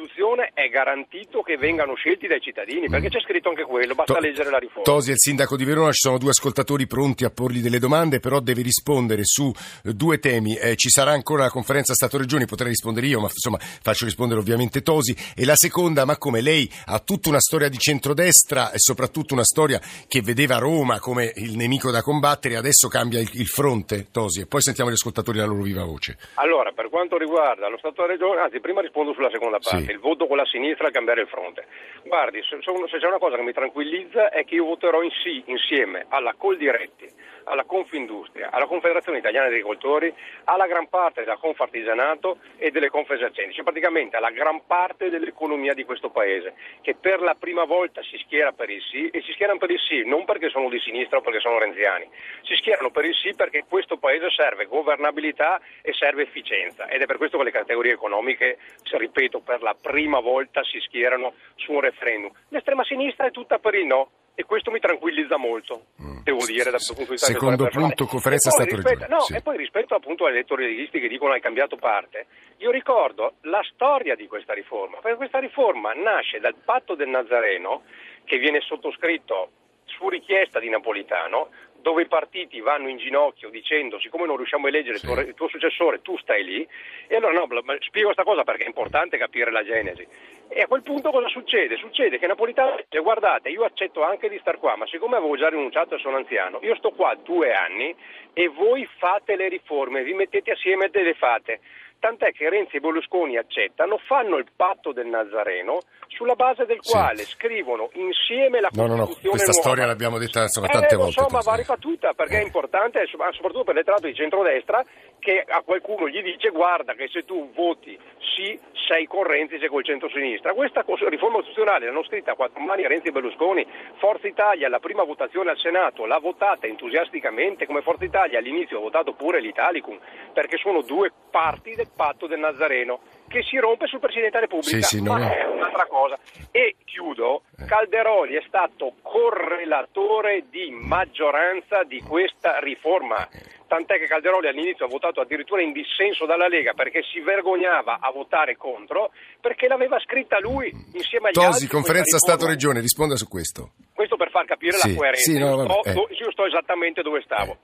è 0.54 0.68
garantito 0.68 1.40
che 1.40 1.56
vengano 1.56 1.94
scelti 1.94 2.26
dai 2.26 2.40
cittadini, 2.40 2.88
perché 2.88 3.08
c'è 3.08 3.20
scritto 3.20 3.48
anche 3.48 3.64
quello, 3.64 3.94
basta 3.94 4.14
To- 4.14 4.20
leggere 4.20 4.50
la 4.50 4.58
riforma. 4.58 4.82
Tosi 4.82 5.08
è 5.10 5.12
il 5.12 5.18
sindaco 5.18 5.56
di 5.56 5.64
Verona, 5.64 5.92
ci 5.92 6.00
sono 6.00 6.18
due 6.18 6.30
ascoltatori 6.30 6.86
pronti 6.86 7.24
a 7.24 7.30
porgli 7.30 7.60
delle 7.60 7.78
domande, 7.78 8.20
però 8.20 8.40
deve 8.40 8.60
rispondere 8.62 9.22
su 9.24 9.50
eh, 9.84 9.92
due 9.94 10.18
temi. 10.18 10.56
Eh, 10.56 10.76
ci 10.76 10.90
sarà 10.90 11.12
ancora 11.12 11.44
la 11.44 11.50
conferenza 11.50 11.94
Stato-Regioni, 11.94 12.44
potrei 12.44 12.68
rispondere 12.68 13.06
io, 13.06 13.18
ma 13.20 13.26
insomma 13.28 13.58
faccio 13.58 14.04
rispondere 14.04 14.40
ovviamente 14.40 14.82
Tosi. 14.82 15.16
E 15.34 15.44
la 15.46 15.56
seconda, 15.56 16.04
ma 16.04 16.18
come 16.18 16.40
lei 16.42 16.70
ha 16.86 16.98
tutta 17.00 17.30
una 17.30 17.40
storia 17.40 17.68
di 17.68 17.78
centrodestra 17.78 18.72
e 18.72 18.78
soprattutto 18.78 19.32
una 19.34 19.44
storia 19.44 19.80
che 20.06 20.20
vedeva 20.20 20.58
Roma 20.58 20.98
come 20.98 21.32
il 21.36 21.56
nemico 21.56 21.90
da 21.90 22.02
combattere, 22.02 22.56
adesso 22.56 22.88
cambia 22.88 23.20
il, 23.20 23.30
il 23.34 23.46
fronte, 23.46 24.08
Tosi, 24.10 24.40
e 24.40 24.46
poi 24.46 24.60
sentiamo 24.60 24.90
gli 24.90 24.94
ascoltatori 24.94 25.38
la 25.38 25.46
loro 25.46 25.62
viva 25.62 25.84
voce. 25.84 26.18
Allora, 26.34 26.72
per 26.72 26.88
quanto 26.90 27.16
riguarda 27.16 27.68
lo 27.68 27.78
Stato 27.78 28.04
regione, 28.06 28.40
anzi 28.40 28.60
prima 28.60 28.80
rispondo 28.82 29.12
sulla 29.14 29.30
seconda 29.30 29.58
parte, 29.58 29.92
Sì. 29.92 29.98
Voto 30.10 30.26
con 30.26 30.36
la 30.36 30.44
sinistra 30.44 30.88
a 30.88 30.90
cambiare 30.90 31.22
il 31.22 31.28
fronte. 31.28 31.66
Guardi, 32.04 32.42
se, 32.42 32.58
se 32.60 32.98
c'è 32.98 33.06
una 33.06 33.18
cosa 33.18 33.36
che 33.36 33.42
mi 33.42 33.52
tranquillizza 33.52 34.30
è 34.30 34.44
che 34.44 34.56
io 34.56 34.64
voterò 34.64 35.02
in 35.02 35.10
sì 35.22 35.42
insieme 35.46 36.06
alla 36.08 36.34
Coldiretti, 36.36 37.08
alla 37.44 37.64
Confindustria, 37.64 38.50
alla 38.50 38.66
Confederazione 38.66 39.18
Italiana 39.18 39.46
degli 39.46 39.58
Agricoltori, 39.58 40.12
alla 40.44 40.66
gran 40.66 40.88
parte 40.88 41.20
della 41.20 41.36
Confartigianato 41.36 42.38
e 42.56 42.70
delle 42.70 42.88
Confesercenti, 42.88 43.54
cioè 43.54 43.64
praticamente 43.64 44.16
alla 44.16 44.30
gran 44.30 44.66
parte 44.66 45.10
dell'economia 45.10 45.74
di 45.74 45.84
questo 45.84 46.10
Paese, 46.10 46.54
che 46.80 46.94
per 46.94 47.20
la 47.20 47.36
prima 47.38 47.64
volta 47.64 48.02
si 48.02 48.18
schiera 48.24 48.52
per 48.52 48.70
il 48.70 48.82
sì 48.90 49.08
e 49.08 49.22
si 49.22 49.32
schierano 49.32 49.58
per 49.58 49.70
il 49.70 49.80
sì 49.80 50.02
non 50.04 50.24
perché 50.24 50.48
sono 50.48 50.68
di 50.68 50.80
sinistra 50.80 51.18
o 51.18 51.20
perché 51.20 51.40
sono 51.40 51.58
renziani, 51.58 52.08
si 52.42 52.54
schierano 52.56 52.90
per 52.90 53.04
il 53.04 53.14
sì 53.14 53.34
perché 53.34 53.64
questo 53.68 53.96
Paese 53.96 54.30
serve 54.30 54.66
governabilità 54.66 55.60
e 55.82 55.92
serve 55.92 56.22
efficienza 56.22 56.88
ed 56.88 57.02
è 57.02 57.06
per 57.06 57.16
questo 57.16 57.38
che 57.38 57.44
le 57.44 57.50
categorie 57.50 57.92
economiche, 57.92 58.58
ripeto, 58.82 59.40
per 59.40 59.62
la 59.62 59.76
prima 59.80 59.99
volta 60.20 60.62
si 60.64 60.78
schierano 60.80 61.34
su 61.56 61.72
un 61.72 61.80
referendum. 61.80 62.30
L'estrema 62.48 62.84
sinistra 62.84 63.26
è 63.26 63.30
tutta 63.30 63.58
per 63.58 63.74
il 63.74 63.86
no. 63.86 64.10
E 64.34 64.44
questo 64.44 64.70
mi 64.70 64.78
tranquillizza 64.80 65.36
molto, 65.36 65.86
devo 66.22 66.46
dire, 66.46 66.70
dal 66.70 66.80
punto 66.86 67.02
di 67.02 67.08
vista 67.10 67.30
Mm. 67.30 67.34
Secondo 67.34 67.68
punto, 67.68 68.06
conferenza 68.06 68.48
poi 68.48 68.64
Stato-Regioni, 68.64 68.94
rispetto- 68.94 69.14
No, 69.14 69.20
sì. 69.20 69.34
e 69.34 69.42
poi 69.42 69.56
rispetto 69.58 69.94
appunto 69.94 70.24
agli 70.24 70.34
elettori 70.34 70.64
leghisti 70.64 70.98
che 70.98 71.08
dicono 71.08 71.32
hai 71.32 71.40
cambiato 71.42 71.76
parte, 71.76 72.26
io 72.58 72.70
ricordo 72.70 73.34
la 73.42 73.60
storia 73.74 74.14
di 74.14 74.26
questa 74.28 74.54
riforma, 74.54 74.98
perché 75.00 75.18
questa 75.18 75.40
riforma 75.40 75.92
nasce 75.92 76.38
dal 76.40 76.54
patto 76.54 76.94
del 76.94 77.08
Nazareno 77.08 77.82
che 78.24 78.38
viene 78.38 78.60
sottoscritto 78.60 79.50
su 79.84 80.08
richiesta 80.08 80.58
di 80.58 80.70
Napolitano, 80.70 81.50
dove 81.80 82.02
i 82.02 82.06
partiti 82.06 82.60
vanno 82.60 82.88
in 82.88 82.98
ginocchio 82.98 83.48
dicendo 83.50 83.98
siccome 83.98 84.26
non 84.26 84.36
riusciamo 84.36 84.66
a 84.66 84.68
eleggere 84.68 84.96
il, 84.96 85.02
tuo, 85.02 85.18
il 85.20 85.34
tuo 85.34 85.48
successore 85.48 86.02
tu 86.02 86.16
stai 86.18 86.44
lì, 86.44 86.66
e 87.06 87.16
allora 87.16 87.32
no, 87.32 87.48
spiego 87.80 88.06
questa 88.06 88.24
cosa 88.24 88.44
perché 88.44 88.64
è 88.64 88.66
importante 88.66 89.18
capire 89.18 89.50
la 89.50 89.64
genesi. 89.64 90.06
E 90.52 90.62
a 90.62 90.66
quel 90.66 90.82
punto 90.82 91.10
cosa 91.10 91.28
succede? 91.28 91.76
Succede 91.76 92.18
che 92.18 92.26
Napolitano 92.26 92.74
dice 92.76 93.00
guardate 93.00 93.50
io 93.50 93.62
accetto 93.62 94.02
anche 94.02 94.28
di 94.28 94.38
star 94.40 94.58
qua, 94.58 94.76
ma 94.76 94.86
siccome 94.86 95.16
avevo 95.16 95.36
già 95.36 95.48
rinunciato 95.48 95.94
e 95.94 95.98
sono 95.98 96.16
anziano, 96.16 96.58
io 96.62 96.74
sto 96.76 96.90
qua 96.90 97.14
due 97.14 97.52
anni 97.52 97.94
e 98.32 98.48
voi 98.48 98.88
fate 98.98 99.36
le 99.36 99.48
riforme, 99.48 100.02
vi 100.02 100.14
mettete 100.14 100.50
assieme 100.50 100.90
e 100.90 101.02
le 101.02 101.14
fate. 101.14 101.60
Tant'è 102.00 102.32
che 102.32 102.48
Renzi 102.48 102.76
e 102.76 102.80
Berlusconi 102.80 103.36
accettano, 103.36 103.98
fanno 104.06 104.38
il 104.38 104.46
patto 104.56 104.90
del 104.92 105.06
Nazareno 105.06 105.80
sulla 106.08 106.34
base 106.34 106.64
del 106.64 106.78
Sì. 106.80 106.92
quale 106.92 107.24
scrivono 107.24 107.90
insieme 107.92 108.58
la 108.60 108.70
No, 108.72 108.86
no, 108.86 108.96
no, 108.96 109.04
Costituzione 109.04 109.30
questa 109.36 109.52
nuova. 109.52 109.60
storia 109.68 109.86
l'abbiamo 109.86 110.16
detta 110.18 110.40
insomma, 110.42 110.66
Eh, 110.68 110.72
tante 110.72 110.94
lo 110.94 111.00
volte. 111.02 111.20
so, 111.20 111.26
ma 111.28 111.38
Tosi. 111.38 111.48
va 111.50 111.54
rifattuta 111.56 112.12
perché 112.14 112.38
è 112.38 112.40
Eh. 112.40 112.46
importante, 112.46 113.04
soprattutto 113.06 113.64
per 113.64 113.74
l'elettorato 113.74 114.06
di 114.06 114.14
centrodestra, 114.14 114.82
che 115.20 115.44
a 115.46 115.62
qualcuno 115.62 116.08
gli 116.08 116.20
dice 116.22 116.48
guarda 116.50 116.94
che 116.94 117.06
se 117.08 117.24
tu 117.24 117.52
voti 117.52 117.96
sì 118.34 118.58
sei 118.88 119.06
con 119.06 119.22
Renzi, 119.22 119.58
sei 119.58 119.68
col 119.68 119.84
centro-sinistra. 119.84 120.52
Questa 120.52 120.84
riforma 121.08 121.36
costituzionale 121.36 121.86
l'hanno 121.86 122.02
scritta 122.02 122.34
quattro 122.34 122.60
mani 122.60 122.84
Renzi 122.88 123.08
e 123.08 123.12
Berlusconi. 123.12 123.64
Forza 123.98 124.26
Italia, 124.26 124.68
la 124.68 124.80
prima 124.80 125.04
votazione 125.04 125.50
al 125.50 125.58
Senato, 125.58 126.06
l'ha 126.06 126.18
votata 126.18 126.66
entusiasticamente, 126.66 127.66
come 127.66 127.82
Forza 127.82 128.04
Italia 128.04 128.38
all'inizio 128.38 128.78
ha 128.78 128.80
votato 128.80 129.12
pure 129.12 129.40
l'Italicum, 129.40 129.96
perché 130.32 130.56
sono 130.56 130.82
due 130.82 131.12
parti 131.30 131.76
del 131.76 131.90
patto 131.94 132.26
del 132.26 132.40
Nazareno 132.40 132.98
che 133.28 133.42
si 133.42 133.58
rompe 133.58 133.86
sul 133.86 134.00
Presidente 134.00 134.40
della 134.40 134.46
Repubblica, 134.50 134.84
Sì, 134.84 134.96
sì, 134.96 135.02
no, 135.02 135.12
ma 135.12 135.36
è 135.36 135.46
un'altra 135.46 135.86
cosa. 135.86 136.18
E 136.50 136.74
chiudo, 136.84 137.42
Eh. 137.60 137.66
Calderoli 137.66 138.34
è 138.34 138.42
stato 138.48 138.94
correlatore 139.02 140.46
di 140.50 140.70
maggioranza 140.72 141.84
di 141.84 142.00
questa 142.00 142.58
riforma. 142.58 143.28
Tant'è 143.70 143.98
che 143.98 144.08
Calderoli 144.08 144.48
all'inizio 144.48 144.84
ha 144.84 144.88
votato 144.88 145.20
addirittura 145.20 145.62
in 145.62 145.70
dissenso 145.70 146.26
dalla 146.26 146.48
Lega 146.48 146.72
perché 146.72 147.02
si 147.04 147.20
vergognava 147.20 147.98
a 148.00 148.10
votare 148.10 148.56
contro, 148.56 149.12
perché 149.40 149.68
l'aveva 149.68 150.00
scritta 150.00 150.40
lui 150.40 150.68
insieme 150.92 151.28
agli 151.28 151.38
altri. 151.38 151.52
Tosi, 151.52 151.68
conferenza. 151.68 152.18
Stato-Regione, 152.18 152.80
risponda 152.80 153.14
su 153.14 153.28
questo. 153.28 153.70
Questo 153.94 154.16
per 154.16 154.30
far 154.30 154.44
capire 154.44 154.72
Sì, 154.72 154.88
la 154.88 154.94
coerenza. 154.96 155.30
sì, 155.30 155.38
no, 155.38 155.50
io, 155.50 155.56
vabbè, 155.66 155.90
sto, 155.92 156.08
eh. 156.08 156.14
io 156.14 156.32
sto 156.32 156.46
esattamente 156.46 157.02
dove 157.02 157.20
stavo. 157.22 157.58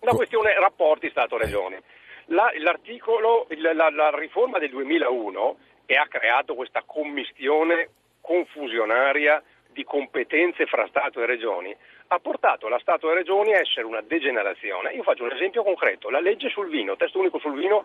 La 0.00 0.12
Co- 0.12 0.16
questione 0.16 0.54
rapporti 0.58 1.10
Stato-Regione. 1.10 1.82
La, 2.28 2.50
l'articolo, 2.56 3.46
la, 3.50 3.74
la- 3.74 3.90
la 3.90 4.10
riforma 4.16 4.58
del 4.58 4.70
2001 4.70 5.58
che 5.84 5.94
ha 5.96 6.06
creato 6.08 6.54
questa 6.54 6.84
commistione 6.86 7.90
confusionaria 8.22 9.42
di 9.72 9.84
competenze 9.84 10.64
fra 10.66 10.86
Stato 10.88 11.22
e 11.22 11.26
Regioni 11.26 11.76
ha 12.12 12.18
portato 12.18 12.68
la 12.68 12.78
Stato 12.80 13.10
e 13.10 13.14
Regioni 13.14 13.54
a 13.54 13.60
essere 13.60 13.86
una 13.86 14.00
degenerazione. 14.00 14.92
Io 14.94 15.04
faccio 15.04 15.22
un 15.22 15.30
esempio 15.30 15.62
concreto, 15.62 16.10
la 16.10 16.18
legge 16.18 16.48
sul 16.48 16.68
vino, 16.68 16.96
testo 16.96 17.20
unico 17.20 17.38
sul 17.38 17.54
vino 17.54 17.84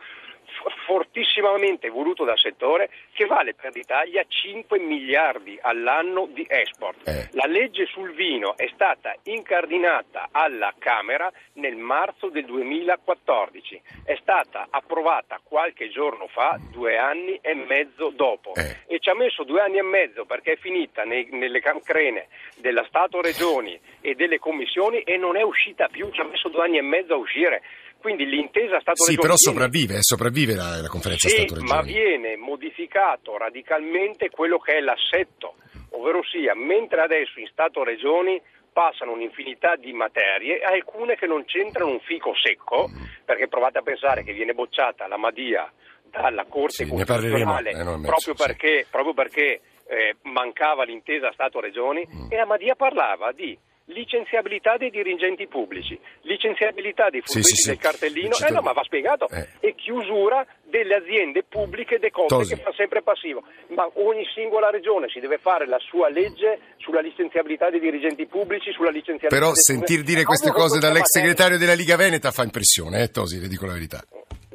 fortissimamente 0.86 1.90
voluto 1.90 2.24
dal 2.24 2.38
settore 2.38 2.90
che 3.14 3.26
vale 3.26 3.54
per 3.54 3.74
l'Italia 3.74 4.24
5 4.28 4.80
miliardi 4.80 5.58
all'anno 5.62 6.28
di 6.32 6.46
export. 6.48 7.08
Eh. 7.08 7.30
La 7.34 7.46
legge 7.48 7.86
sul 7.86 8.14
vino 8.14 8.56
è 8.58 8.70
stata 8.74 9.16
incardinata 9.24 10.30
alla 10.32 10.74
Camera 10.78 11.32
nel 11.54 11.76
marzo 11.76 12.30
del 12.30 12.46
2014, 12.46 13.82
è 14.06 14.18
stata 14.22 14.68
approvata 14.70 15.40
qualche 15.44 15.90
giorno 15.90 16.28
fa, 16.28 16.60
due 16.72 16.98
anni 16.98 17.38
e 17.42 17.54
mezzo 17.54 18.10
dopo 18.10 18.54
Eh. 18.56 18.96
e 18.96 19.00
ci 19.00 19.10
ha 19.10 19.16
messo 19.16 19.44
due 19.44 19.62
anni 19.62 19.78
e 19.78 19.84
mezzo 19.84 20.26
perché 20.26 20.54
è 20.54 20.58
finita 20.58 21.04
nei- 21.04 21.28
nelle 21.32 21.60
cancrene 21.60 22.28
della 22.58 22.84
Stato-Regioni 22.88 23.80
e 24.02 24.16
delle 24.16 24.40
commissioni 24.40 25.02
e 25.02 25.18
non 25.18 25.36
è 25.38 25.42
uscita 25.42 25.88
più, 25.88 26.10
ci 26.12 26.22
ha 26.22 26.26
messo 26.26 26.50
due 26.50 26.64
anni 26.64 26.78
e 26.78 26.82
mezzo 26.82 27.14
a 27.14 27.18
uscire. 27.18 27.62
Quindi 28.06 28.28
l'intesa 28.28 28.80
Stato-Regioni 28.82 29.16
Sì, 29.16 29.18
però 29.18 29.34
sopravvive, 29.36 29.98
sopravvive 30.04 30.54
la, 30.54 30.80
la 30.80 30.88
conferenza 30.88 31.28
sì, 31.28 31.38
Stato-Regioni. 31.38 31.72
ma 31.74 31.82
viene 31.82 32.36
modificato 32.38 33.36
radicalmente 33.36 34.30
quello 34.30 34.60
che 34.60 34.74
è 34.78 34.80
l'assetto, 34.80 35.56
ovvero 35.90 36.22
sia, 36.24 36.54
mentre 36.54 37.02
adesso 37.02 37.40
in 37.40 37.48
Stato-Regioni 37.48 38.40
passano 38.72 39.14
un'infinità 39.14 39.76
di 39.76 39.92
materie, 39.92 40.60
alcune 40.62 41.16
che 41.16 41.26
non 41.26 41.46
c'entrano 41.46 41.90
un 41.90 42.00
fico 42.02 42.34
secco, 42.36 42.90
Mm. 42.90 43.04
perché 43.26 43.48
provate 43.48 43.80
a 43.80 43.82
pensare 43.82 44.24
che 44.24 44.34
viene 44.34 44.54
bocciata 44.54 45.08
la 45.08 45.18
Madia 45.18 45.66
dalla 46.08 46.46
Corte 46.46 46.84
Sì, 46.84 46.88
Costituzionale 46.88 47.72
eh, 47.72 47.74
non 47.78 47.88
ho 47.88 47.98
messo, 47.98 48.08
proprio 48.12 48.36
sì. 48.36 48.44
perché, 48.46 48.86
proprio 48.92 49.14
perché, 49.16 49.62
eh, 49.88 50.16
mancava 50.24 50.84
l'intesa 50.84 51.32
Stato-Regioni 51.34 52.06
Mm. 52.08 52.32
e 52.32 52.36
la 52.36 52.46
Madia 52.46 52.76
parlava 52.76 53.32
di 53.32 53.58
licenziabilità 53.86 54.78
dei 54.78 54.90
dirigenti 54.90 55.48
pubblici, 55.48 56.00
licenziabilità 56.22 57.10
dei 57.10 57.22
Sì, 57.24 57.34
furbetti 57.40 57.56
sì, 57.56 57.62
sì. 57.62 57.68
del 57.70 57.78
cartellino, 57.78 58.34
Ci 58.34 58.44
eh 58.46 58.52
no, 58.52 58.62
ma 58.62 58.72
va 58.72 58.84
spiegato, 58.84 59.28
Eh. 59.30 59.48
e 59.60 59.76
chiusura 59.76 60.46
delle 60.64 60.96
aziende 60.96 61.44
pubbliche 61.44 62.00
decotte 62.00 62.28
Tosi. 62.36 62.56
che 62.56 62.62
fanno 62.62 62.76
sempre 62.76 63.02
passivo. 63.02 63.44
Ma 63.70 63.90
ogni 63.96 64.26
singola 64.34 64.70
regione 64.70 65.08
si 65.10 65.20
deve 65.20 65.38
fare 65.38 65.68
la 65.68 65.80
sua 65.80 66.10
legge 66.10 66.60
sulla 66.78 67.02
licenziabilità 67.02 67.70
dei 67.70 67.80
dirigenti 67.80 68.26
pubblici, 68.26 68.72
sulla 68.72 68.90
licenziabilità 68.90 69.36
Però 69.36 69.54
sentir 69.54 70.04
dire 70.04 70.24
queste 70.24 70.52
cose 70.52 70.80
dall'ex 70.80 71.06
segretario 71.06 71.58
della 71.58 71.74
Liga 71.74 71.96
Veneta 71.96 72.32
fa 72.32 72.44
impressione, 72.44 73.04
eh 73.04 73.10
Tosi, 73.12 73.40
le 73.40 73.48
dico 73.48 73.66
la 73.66 73.74
verità. 73.74 74.04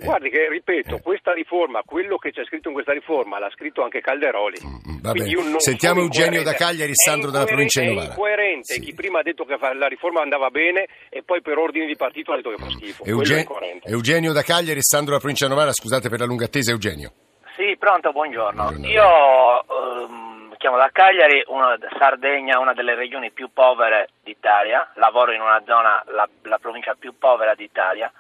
Eh. 0.01 0.05
Guardi 0.05 0.31
che, 0.31 0.49
ripeto, 0.49 0.97
Eh. 0.97 1.03
questa 1.03 1.33
riforma, 1.33 1.83
quello 1.85 2.17
che 2.17 2.33
c'è 2.33 2.45
scritto 2.45 2.69
in 2.69 2.75
questa 2.75 2.93
riforma, 2.93 3.39
l'ha 3.39 3.51
scritto 3.51 3.83
anche 3.83 4.01
Calderoli. 4.01 4.59
Mm, 4.65 4.99
non 5.51 5.61
Sentiamo 5.61 6.01
Eugenio 6.01 6.43
da. 6.43 6.53
Cagliari 6.55 6.91
e 6.91 6.93
È 6.93 6.95
Sandro 6.95 7.29
incoerente- 7.29 7.53
provincia 7.53 7.81
di 7.81 7.87
È 7.87 7.91
Novara. 7.91 8.09
incoerente 8.11 8.73
Sì. 8.75 8.81
chi 8.81 8.95
prima 8.95 9.19
ha 9.21 9.23
detto 9.23 9.45
che 9.45 9.59
fa- 9.59 9.75
la 9.75 9.87
riforma 9.89 10.21
andava 10.23 10.51
bene 10.51 10.87
e 11.09 11.23
poi 11.23 11.41
per 11.43 11.59
ordine 11.59 11.87
di 11.87 11.97
partito 11.97 12.33
ha 12.33 12.37
detto 12.37 12.51
che 12.51 12.57
fa 12.57 12.71
schifo. 12.71 13.05
È 13.05 13.09
Eugen- 13.09 13.39
incoerente. 13.39 13.89
Eugenio 13.89 14.33
da 14.33 14.43
Cagliari 14.43 14.79
e 14.79 14.83
Sandro 14.83 15.09
dalla 15.11 15.19
provincia 15.21 15.47
di 15.47 15.53
Novara, 15.53 15.73
scusate 15.73 16.09
per 16.09 16.19
la 16.21 16.27
lunga 16.27 16.45
attesa, 16.47 16.71
Eugenio. 16.71 17.13
Sì, 17.57 17.77
pronto, 17.79 18.11
buongiorno. 18.13 18.63
Buongiorno. 18.63 18.87
Io 18.89 19.65
ehm, 20.07 20.55
chiamo 20.57 20.77
da 20.77 20.89
Cagliari, 20.93 21.43
una, 21.49 21.77
Sardegna, 21.99 22.59
una 22.59 22.73
delle 22.75 22.95
regioni 22.95 23.31
più 23.31 23.51
povere 23.53 24.09
d'Italia, 24.23 24.91
lavoro 24.95 25.33
in 25.33 25.41
una 25.41 25.63
zona, 25.67 26.03
la, 26.09 26.29
la 26.43 26.59
provincia 26.59 26.95
più 26.99 27.15
povera 27.19 27.55
d'Italia. 27.55 28.11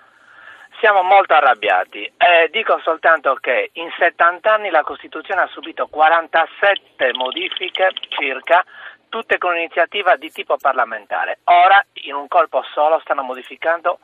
Siamo 0.80 1.02
molto 1.02 1.34
arrabbiati 1.34 2.10
e 2.16 2.48
dico 2.50 2.80
soltanto 2.82 3.34
che 3.34 3.68
in 3.74 3.90
70 3.98 4.50
anni 4.50 4.70
la 4.70 4.82
Costituzione 4.82 5.42
ha 5.42 5.46
subito 5.48 5.86
47 5.88 7.12
modifiche 7.12 7.90
circa, 8.08 8.64
tutte 9.10 9.36
con 9.36 9.54
iniziativa 9.58 10.16
di 10.16 10.32
tipo 10.32 10.56
parlamentare. 10.56 11.40
Ora, 11.44 11.84
in 12.04 12.14
un 12.14 12.26
colpo 12.28 12.64
solo, 12.72 12.98
stanno 13.00 13.22
modificando 13.22 13.98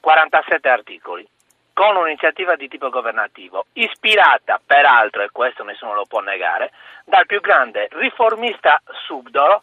47 0.00 0.68
articoli 0.68 1.24
con 1.72 1.94
un'iniziativa 1.94 2.56
di 2.56 2.66
tipo 2.66 2.90
governativo, 2.90 3.66
ispirata 3.74 4.60
peraltro, 4.66 5.22
e 5.22 5.30
questo 5.30 5.62
nessuno 5.62 5.94
lo 5.94 6.06
può 6.06 6.18
negare, 6.18 6.72
dal 7.04 7.26
più 7.26 7.40
grande 7.40 7.86
riformista 7.92 8.82
subdolo 9.06 9.62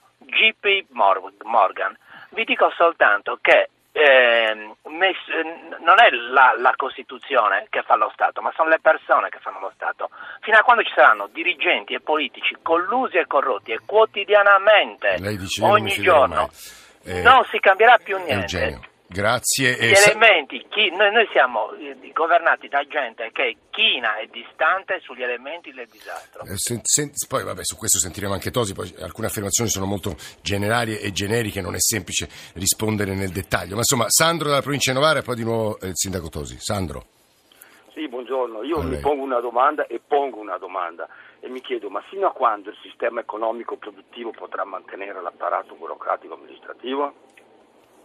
Mor- 0.92 1.34
Morgan. 1.44 1.98
Vi 2.30 2.46
dico 2.46 2.72
soltanto 2.78 3.40
che 3.42 3.72
eh, 3.98 4.54
non 4.84 6.00
è 6.00 6.10
la, 6.34 6.54
la 6.58 6.74
Costituzione 6.76 7.68
che 7.70 7.82
fa 7.84 7.96
lo 7.96 8.12
Stato, 8.14 8.42
ma 8.42 8.52
sono 8.54 8.68
le 8.68 8.80
persone 8.82 9.30
che 9.30 9.40
fanno 9.40 9.62
lo 9.62 9.72
Stato. 9.74 10.10
Fino 10.42 10.58
a 10.58 10.64
quando 10.64 10.84
ci 10.84 10.92
saranno 10.94 11.30
dirigenti 11.32 11.94
e 11.94 12.02
politici 12.02 12.58
collusi 12.62 13.18
e 13.18 13.26
corrotti 13.26 13.72
e 13.72 13.80
quotidianamente, 13.86 15.16
ogni 15.62 15.92
giorno. 15.92 16.50
Eh, 17.06 17.22
non 17.22 17.46
si 17.46 17.60
cambierà 17.60 17.98
più 18.04 18.18
niente. 18.18 18.58
Eugenio, 18.58 18.82
grazie. 19.08 19.74
Gli 19.74 19.92
E 19.92 20.02
elementi, 20.06 20.66
chi- 20.70 20.90
noi, 20.90 21.12
noi 21.12 21.28
siamo 21.32 21.72
eh, 21.74 21.96
governati 22.14 22.68
da 22.68 22.84
gente 22.88 23.30
che 23.32 23.44
è 23.44 23.56
china 23.70 24.18
e 24.18 24.28
distante 24.32 25.00
sugli 25.02 25.24
elementi 25.24 25.72
del 25.72 25.88
disastro. 25.88 26.44
Eh, 26.44 26.56
sen- 26.58 26.82
sen- 26.84 27.12
poi 27.28 27.44
vabbè, 27.44 27.64
su 27.64 27.76
questo 27.78 28.00
sentiremo 28.00 28.34
anche 28.34 28.52
Tosi, 28.52 28.74
poi 28.74 28.94
alcune 29.00 29.28
affermazioni 29.28 29.70
sono 29.70 29.86
molto 29.86 30.16
generali 30.42 30.98
e 30.98 31.12
generiche, 31.12 31.62
non 31.62 31.76
è 31.76 31.80
semplice 31.80 32.28
rispondere 32.54 33.14
nel 33.16 33.32
dettaglio. 33.32 33.74
Ma 33.74 33.80
insomma, 33.80 34.06
Sandro 34.10 34.50
dalla 34.50 34.62
provincia 34.62 34.92
di 34.92 34.98
Novara 34.98 35.20
e 35.20 35.24
poi 35.24 35.36
di 35.36 35.44
nuovo 35.44 35.80
eh, 35.80 35.88
il 35.88 35.96
sindaco 35.98 36.30
Tosi. 36.30 36.58
Sandro. 36.60 37.06
Sì, 37.94 38.08
buongiorno. 38.10 38.64
Io 38.64 38.82
mi 38.82 38.98
pongo 38.98 39.24
una 39.24 39.40
domanda 39.40 39.88
e 39.88 40.02
pongo 40.06 40.40
una 40.40 40.58
domanda 40.58 41.08
e 41.40 41.48
mi 41.48 41.62
chiedo 41.62 41.90
ma 41.90 42.02
fino 42.10 42.28
a 42.28 42.34
quando 42.34 42.70
il 42.70 42.78
sistema 42.82 43.22
economico 43.22 43.78
produttivo 43.78 44.32
potrà 44.32 44.66
mantenere 44.66 45.22
l'apparato 45.22 45.76
burocratico 45.76 46.34
amministrativo? 46.34 47.14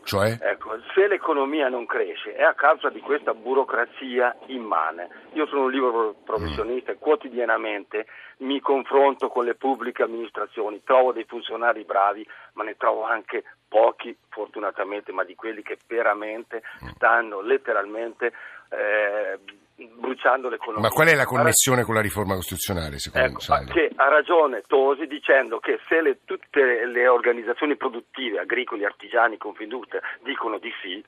Cioè? 0.02 0.38
Ecco, 0.40 0.78
se 0.94 1.06
l'economia 1.06 1.68
non 1.68 1.86
cresce 1.86 2.34
è 2.34 2.42
a 2.42 2.54
causa 2.54 2.88
di 2.88 3.00
questa 3.00 3.34
burocrazia 3.34 4.36
immane. 4.46 5.08
Io 5.32 5.46
sono 5.46 5.64
un 5.64 5.70
libero 5.70 6.14
professionista 6.24 6.92
e 6.92 6.98
quotidianamente 6.98 8.06
mi 8.38 8.60
confronto 8.60 9.28
con 9.28 9.44
le 9.44 9.54
pubbliche 9.54 10.02
amministrazioni, 10.02 10.82
trovo 10.82 11.12
dei 11.12 11.24
funzionari 11.24 11.84
bravi, 11.84 12.26
ma 12.54 12.64
ne 12.64 12.76
trovo 12.76 13.04
anche 13.04 13.44
pochi, 13.68 14.16
fortunatamente, 14.28 15.12
ma 15.12 15.22
di 15.24 15.34
quelli 15.34 15.62
che 15.62 15.78
veramente 15.86 16.62
stanno 16.94 17.40
letteralmente 17.40 18.32
eh, 18.70 19.38
bruciando 19.86 20.48
l'economia. 20.48 20.88
Ma 20.88 20.94
qual 20.94 21.08
è 21.08 21.14
la 21.14 21.24
connessione 21.24 21.82
con 21.84 21.94
la 21.94 22.00
riforma 22.00 22.34
costituzionale, 22.34 22.98
secondo 22.98 23.26
Ecco, 23.28 23.40
Sandro? 23.40 23.74
che 23.74 23.90
ha 23.94 24.08
ragione 24.08 24.62
Tosi 24.66 25.06
dicendo 25.06 25.58
che 25.60 25.78
se 25.88 26.00
le- 26.00 26.20
tutte 26.24 26.84
le 26.86 27.08
organizzazioni 27.08 27.76
produttive, 27.76 28.38
agricoli, 28.40 28.84
artigiani, 28.84 29.36
Confindustria 29.38 30.00
dicono 30.22 30.58
di 30.58 30.72
sì, 30.82 31.04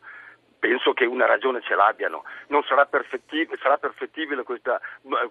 penso 0.59 0.93
che 0.93 1.05
una 1.05 1.27
ragione 1.27 1.61
ce 1.63 1.75
l'abbiano. 1.75 2.23
Non 2.49 2.63
sarà 2.63 2.87
perfettibile, 2.87 3.59
sarà 3.61 3.79
perfettibile 3.79 4.45
questa, 4.45 4.81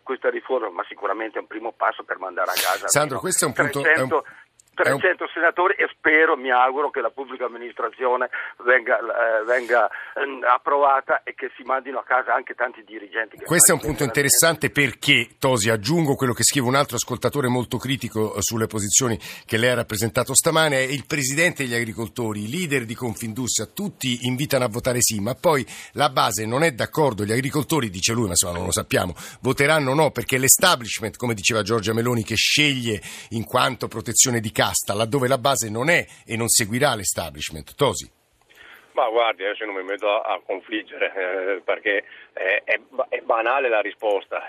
questa 0.03 0.29
riforma, 0.29 0.69
ma 0.69 0.83
sicuramente 0.89 1.37
è 1.37 1.41
un 1.41 1.47
primo 1.47 1.71
passo 1.71 2.03
per 2.03 2.17
mandare 2.19 2.49
a 2.51 2.53
casa 2.53 2.87
Sandro, 2.89 3.19
questo 3.19 3.45
è 3.45 3.47
un 3.47 3.53
punto- 3.53 3.79
300, 3.81 4.01
è 4.01 4.01
un- 4.01 4.09
è 4.09 4.15
un- 4.15 4.23
300 4.83 5.27
senatori 5.33 5.75
e 5.75 5.87
spero, 5.95 6.35
mi 6.35 6.51
auguro 6.51 6.89
che 6.89 7.01
la 7.01 7.09
pubblica 7.09 7.45
amministrazione 7.45 8.29
venga, 8.63 8.97
eh, 8.99 9.43
venga, 9.43 9.89
ehm, 10.15 10.43
approvata 10.47 11.23
e 11.23 11.33
che 11.33 11.51
si 11.55 11.63
mandino 11.63 11.99
a 11.99 12.03
casa 12.03 12.33
anche 12.33 12.53
tanti 12.53 12.83
dirigenti. 12.83 13.37
Questo 13.37 13.71
è 13.71 13.75
un 13.75 13.81
punto 13.81 14.03
interessante 14.03 14.69
perché, 14.69 15.29
Tosi, 15.39 15.69
aggiungo 15.69 16.15
quello 16.15 16.33
che 16.33 16.43
scrive 16.43 16.67
un 16.67 16.75
altro 16.75 16.95
ascoltatore 16.95 17.47
molto 17.47 17.77
critico 17.77 18.35
eh, 18.35 18.41
sulle 18.41 18.67
posizioni 18.67 19.17
che 19.45 19.57
lei 19.57 19.69
ha 19.69 19.75
rappresentato 19.75 20.33
stamane, 20.33 20.77
è 20.77 20.91
il 20.91 21.05
presidente 21.05 21.63
degli 21.63 21.75
agricoltori, 21.75 22.43
i 22.43 22.49
leader 22.49 22.85
di 22.85 22.95
Confindustria, 22.95 23.67
tutti 23.67 24.25
invitano 24.25 24.65
a 24.65 24.69
votare 24.69 25.01
sì, 25.01 25.19
ma 25.19 25.35
poi 25.35 25.65
la 25.93 26.09
base 26.09 26.45
non 26.45 26.63
è 26.63 26.71
d'accordo, 26.71 27.23
gli 27.23 27.31
agricoltori, 27.31 27.89
dice 27.89 28.13
lui, 28.13 28.25
ma 28.25 28.31
insomma 28.31 28.57
non 28.57 28.65
lo 28.65 28.71
sappiamo, 28.71 29.13
voteranno 29.41 29.93
no 29.93 30.11
perché 30.11 30.37
l'establishment, 30.37 31.17
come 31.17 31.33
diceva 31.33 31.61
Giorgia 31.61 31.93
Meloni, 31.93 32.23
che 32.23 32.35
sceglie 32.35 33.01
in 33.29 33.45
quanto 33.45 33.87
protezione 33.87 34.39
di 34.39 34.51
casta, 34.71 34.93
laddove 34.93 35.27
la 35.27 35.37
base 35.37 35.69
non 35.69 35.89
è 35.89 36.05
e 36.25 36.37
non 36.37 36.47
seguirà 36.47 36.95
l'establishment. 36.95 37.75
Tosi. 37.75 38.09
Ma 38.93 39.07
guardi, 39.09 39.43
adesso 39.43 39.65
non 39.65 39.75
mi 39.75 39.83
metto 39.83 40.09
a, 40.09 40.33
a 40.33 40.41
confliggere 40.45 41.13
eh, 41.13 41.61
perché 41.61 42.03
è, 42.33 42.63
è 43.09 43.21
banale 43.21 43.69
la 43.69 43.79
risposta. 43.79 44.43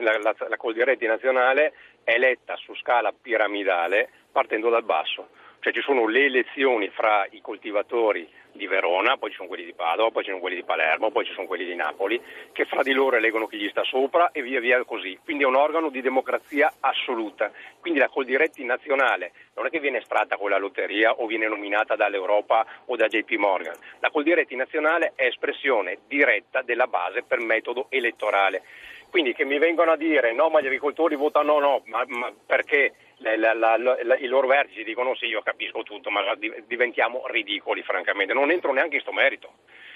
La, 0.00 0.18
la, 0.18 0.34
la 0.48 0.56
Coldiretti 0.56 1.06
nazionale 1.06 1.72
è 2.02 2.14
eletta 2.14 2.56
su 2.56 2.74
scala 2.76 3.12
piramidale 3.12 4.08
partendo 4.32 4.70
dal 4.70 4.84
basso. 4.84 5.28
Cioè 5.60 5.72
ci 5.72 5.82
sono 5.82 6.06
le 6.06 6.24
elezioni 6.24 6.88
fra 6.88 7.26
i 7.30 7.40
coltivatori 7.40 8.28
di 8.52 8.66
Verona, 8.66 9.16
poi 9.16 9.30
ci 9.30 9.36
sono 9.36 9.48
quelli 9.48 9.64
di 9.64 9.72
Padova, 9.72 10.10
poi 10.10 10.22
ci 10.22 10.30
sono 10.30 10.40
quelli 10.40 10.56
di 10.56 10.64
Palermo, 10.64 11.10
poi 11.10 11.24
ci 11.24 11.32
sono 11.32 11.46
quelli 11.46 11.64
di 11.64 11.74
Napoli, 11.74 12.20
che 12.52 12.64
fra 12.64 12.82
di 12.82 12.92
loro 12.92 13.16
eleggono 13.16 13.46
chi 13.46 13.58
gli 13.58 13.68
sta 13.68 13.84
sopra 13.84 14.30
e 14.32 14.42
via 14.42 14.60
via 14.60 14.82
così. 14.84 15.18
Quindi 15.22 15.44
è 15.44 15.46
un 15.46 15.56
organo 15.56 15.88
di 15.88 16.00
democrazia 16.00 16.72
assoluta. 16.80 17.50
Quindi 17.80 17.98
la 17.98 18.08
Coldiretti 18.08 18.64
nazionale 18.64 19.32
non 19.54 19.66
è 19.66 19.70
che 19.70 19.80
viene 19.80 19.98
estratta 19.98 20.36
con 20.36 20.50
la 20.50 20.58
lotteria 20.58 21.12
o 21.12 21.26
viene 21.26 21.48
nominata 21.48 21.96
dall'Europa 21.96 22.66
o 22.86 22.96
da 22.96 23.06
JP 23.06 23.30
Morgan. 23.32 23.76
La 24.00 24.10
Coldiretti 24.10 24.56
nazionale 24.56 25.12
è 25.14 25.24
espressione 25.24 25.98
diretta 26.06 26.62
della 26.62 26.86
base 26.86 27.22
per 27.22 27.40
metodo 27.40 27.86
elettorale. 27.90 28.62
Quindi 29.10 29.34
che 29.34 29.44
mi 29.44 29.58
vengono 29.58 29.90
a 29.92 29.96
dire 29.96 30.32
no, 30.32 30.48
ma 30.48 30.60
gli 30.60 30.66
agricoltori 30.66 31.16
votano 31.16 31.58
no, 31.58 31.82
ma, 31.86 32.04
ma 32.06 32.32
perché 32.46 32.94
la- 33.18 33.36
la- 33.54 33.76
la- 33.76 34.16
i 34.16 34.26
loro 34.26 34.46
vertici 34.46 34.84
dicono 34.84 35.14
sì, 35.16 35.26
io 35.26 35.42
capisco 35.42 35.82
tutto, 35.82 36.10
ma 36.10 36.34
di- 36.36 36.52
diventiamo 36.66 37.26
ridicoli 37.26 37.82
francamente. 37.82 38.32
Non 38.32 38.50
entro 38.50 38.72
neanche 38.72 38.94
in 38.96 39.00
sto 39.02 39.12
merito. 39.12 39.52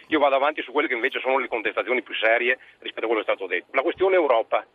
Io 0.08 0.18
vado 0.18 0.34
avanti 0.34 0.62
su 0.62 0.72
quelle 0.72 0.88
che 0.88 0.94
invece 0.94 1.20
sono 1.20 1.38
le 1.38 1.48
contestazioni 1.48 2.02
più 2.02 2.14
serie 2.14 2.58
rispetto 2.80 3.06
a 3.06 3.08
quello 3.08 3.22
che 3.24 3.30
è 3.30 3.34
stato 3.34 3.46
detto. 3.48 3.66
La 3.70 3.82
questione 3.82 4.16
Europa. 4.16 4.66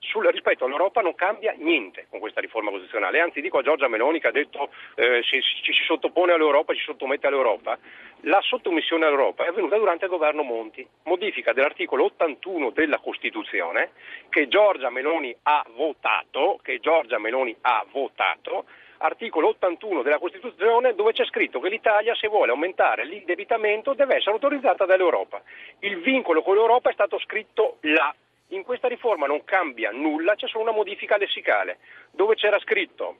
Sul, 0.00 0.26
rispetto 0.26 0.64
all'Europa 0.64 1.00
non 1.00 1.14
cambia 1.14 1.52
niente 1.56 2.06
con 2.08 2.20
questa 2.20 2.40
riforma 2.40 2.70
costituzionale, 2.70 3.20
anzi 3.20 3.40
dico 3.40 3.58
a 3.58 3.62
Giorgia 3.62 3.88
Meloni 3.88 4.20
che 4.20 4.28
ha 4.28 4.32
detto 4.32 4.70
eh, 4.94 5.22
se 5.22 5.40
ci 5.42 5.72
si 5.72 5.82
sottopone 5.84 6.32
all'Europa, 6.32 6.72
ci 6.72 6.82
sottomette 6.82 7.26
all'Europa, 7.26 7.76
la 8.22 8.40
sottomissione 8.40 9.06
all'Europa 9.06 9.44
è 9.44 9.48
avvenuta 9.48 9.76
durante 9.76 10.04
il 10.04 10.10
governo 10.10 10.42
Monti, 10.42 10.86
modifica 11.04 11.52
dell'articolo 11.52 12.04
81 12.04 12.70
della 12.70 12.98
Costituzione 12.98 13.90
che 14.28 14.48
Giorgia 14.48 14.90
Meloni 14.90 15.34
ha 15.42 15.64
votato, 15.74 16.58
che 16.62 16.78
Giorgia 16.78 17.18
Meloni 17.18 17.54
ha 17.62 17.84
votato 17.90 18.66
articolo 18.98 19.48
81 19.48 20.02
della 20.02 20.18
Costituzione 20.18 20.94
dove 20.94 21.12
c'è 21.12 21.24
scritto 21.26 21.60
che 21.60 21.68
l'Italia 21.68 22.14
se 22.14 22.28
vuole 22.28 22.50
aumentare 22.50 23.04
l'indebitamento 23.04 23.94
deve 23.94 24.16
essere 24.16 24.32
autorizzata 24.32 24.84
dall'Europa. 24.84 25.42
Il 25.80 26.00
vincolo 26.00 26.42
con 26.42 26.54
l'Europa 26.54 26.90
è 26.90 26.92
stato 26.92 27.18
scritto 27.18 27.78
là. 27.82 28.14
In 28.48 28.62
questa 28.62 28.88
riforma 28.88 29.26
non 29.26 29.44
cambia 29.44 29.90
nulla, 29.90 30.34
c'è 30.34 30.48
solo 30.48 30.64
una 30.64 30.72
modifica 30.72 31.16
lessicale. 31.16 31.78
Dove 32.10 32.34
c'era 32.34 32.58
scritto 32.60 33.18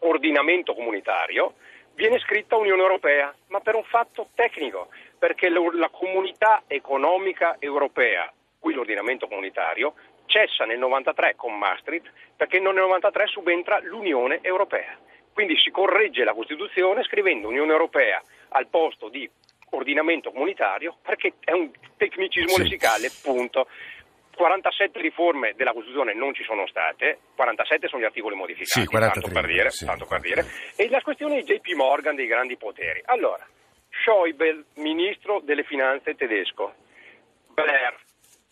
ordinamento 0.00 0.74
comunitario, 0.74 1.54
viene 1.94 2.18
scritta 2.18 2.56
Unione 2.56 2.82
Europea, 2.82 3.34
ma 3.48 3.60
per 3.60 3.74
un 3.74 3.84
fatto 3.84 4.28
tecnico, 4.34 4.88
perché 5.18 5.48
la 5.48 5.88
comunità 5.90 6.64
economica 6.66 7.56
europea, 7.58 8.30
qui 8.58 8.74
l'ordinamento 8.74 9.26
comunitario, 9.26 9.94
cessa 10.26 10.64
nel 10.64 10.78
93 10.78 11.34
con 11.36 11.56
Maastricht 11.58 12.12
perché 12.36 12.60
nel 12.60 12.74
93 12.74 13.26
subentra 13.26 13.80
l'Unione 13.80 14.38
Europea. 14.42 14.96
Quindi 15.32 15.56
si 15.56 15.70
corregge 15.70 16.24
la 16.24 16.34
Costituzione 16.34 17.02
scrivendo 17.02 17.48
Unione 17.48 17.72
Europea 17.72 18.22
al 18.50 18.66
posto 18.68 19.08
di 19.08 19.28
ordinamento 19.70 20.30
comunitario 20.30 20.96
perché 21.02 21.34
è 21.40 21.52
un 21.52 21.70
tecnicismo 21.96 22.54
sì. 22.54 22.62
lessicale, 22.62 23.10
punto. 23.22 23.66
47 24.38 25.00
riforme 25.00 25.54
della 25.56 25.72
Costituzione 25.72 26.14
non 26.14 26.32
ci 26.32 26.44
sono 26.44 26.64
state, 26.68 27.18
47 27.34 27.88
sono 27.88 28.02
gli 28.02 28.04
articoli 28.04 28.36
modificati, 28.36 28.80
sì, 28.82 28.86
43, 28.86 29.20
tanto, 29.20 29.40
per 29.40 29.50
dire, 29.50 29.70
sì. 29.70 29.84
tanto 29.84 30.06
per 30.06 30.20
dire, 30.20 30.44
e 30.76 30.88
la 30.88 31.00
questione 31.00 31.42
di 31.42 31.42
JP 31.42 31.74
Morgan 31.74 32.14
dei 32.14 32.28
grandi 32.28 32.56
poteri. 32.56 33.02
Allora, 33.06 33.44
Schäuble, 33.90 34.66
ministro 34.76 35.40
delle 35.42 35.64
finanze 35.64 36.14
tedesco, 36.14 36.72
Blair, 37.52 37.96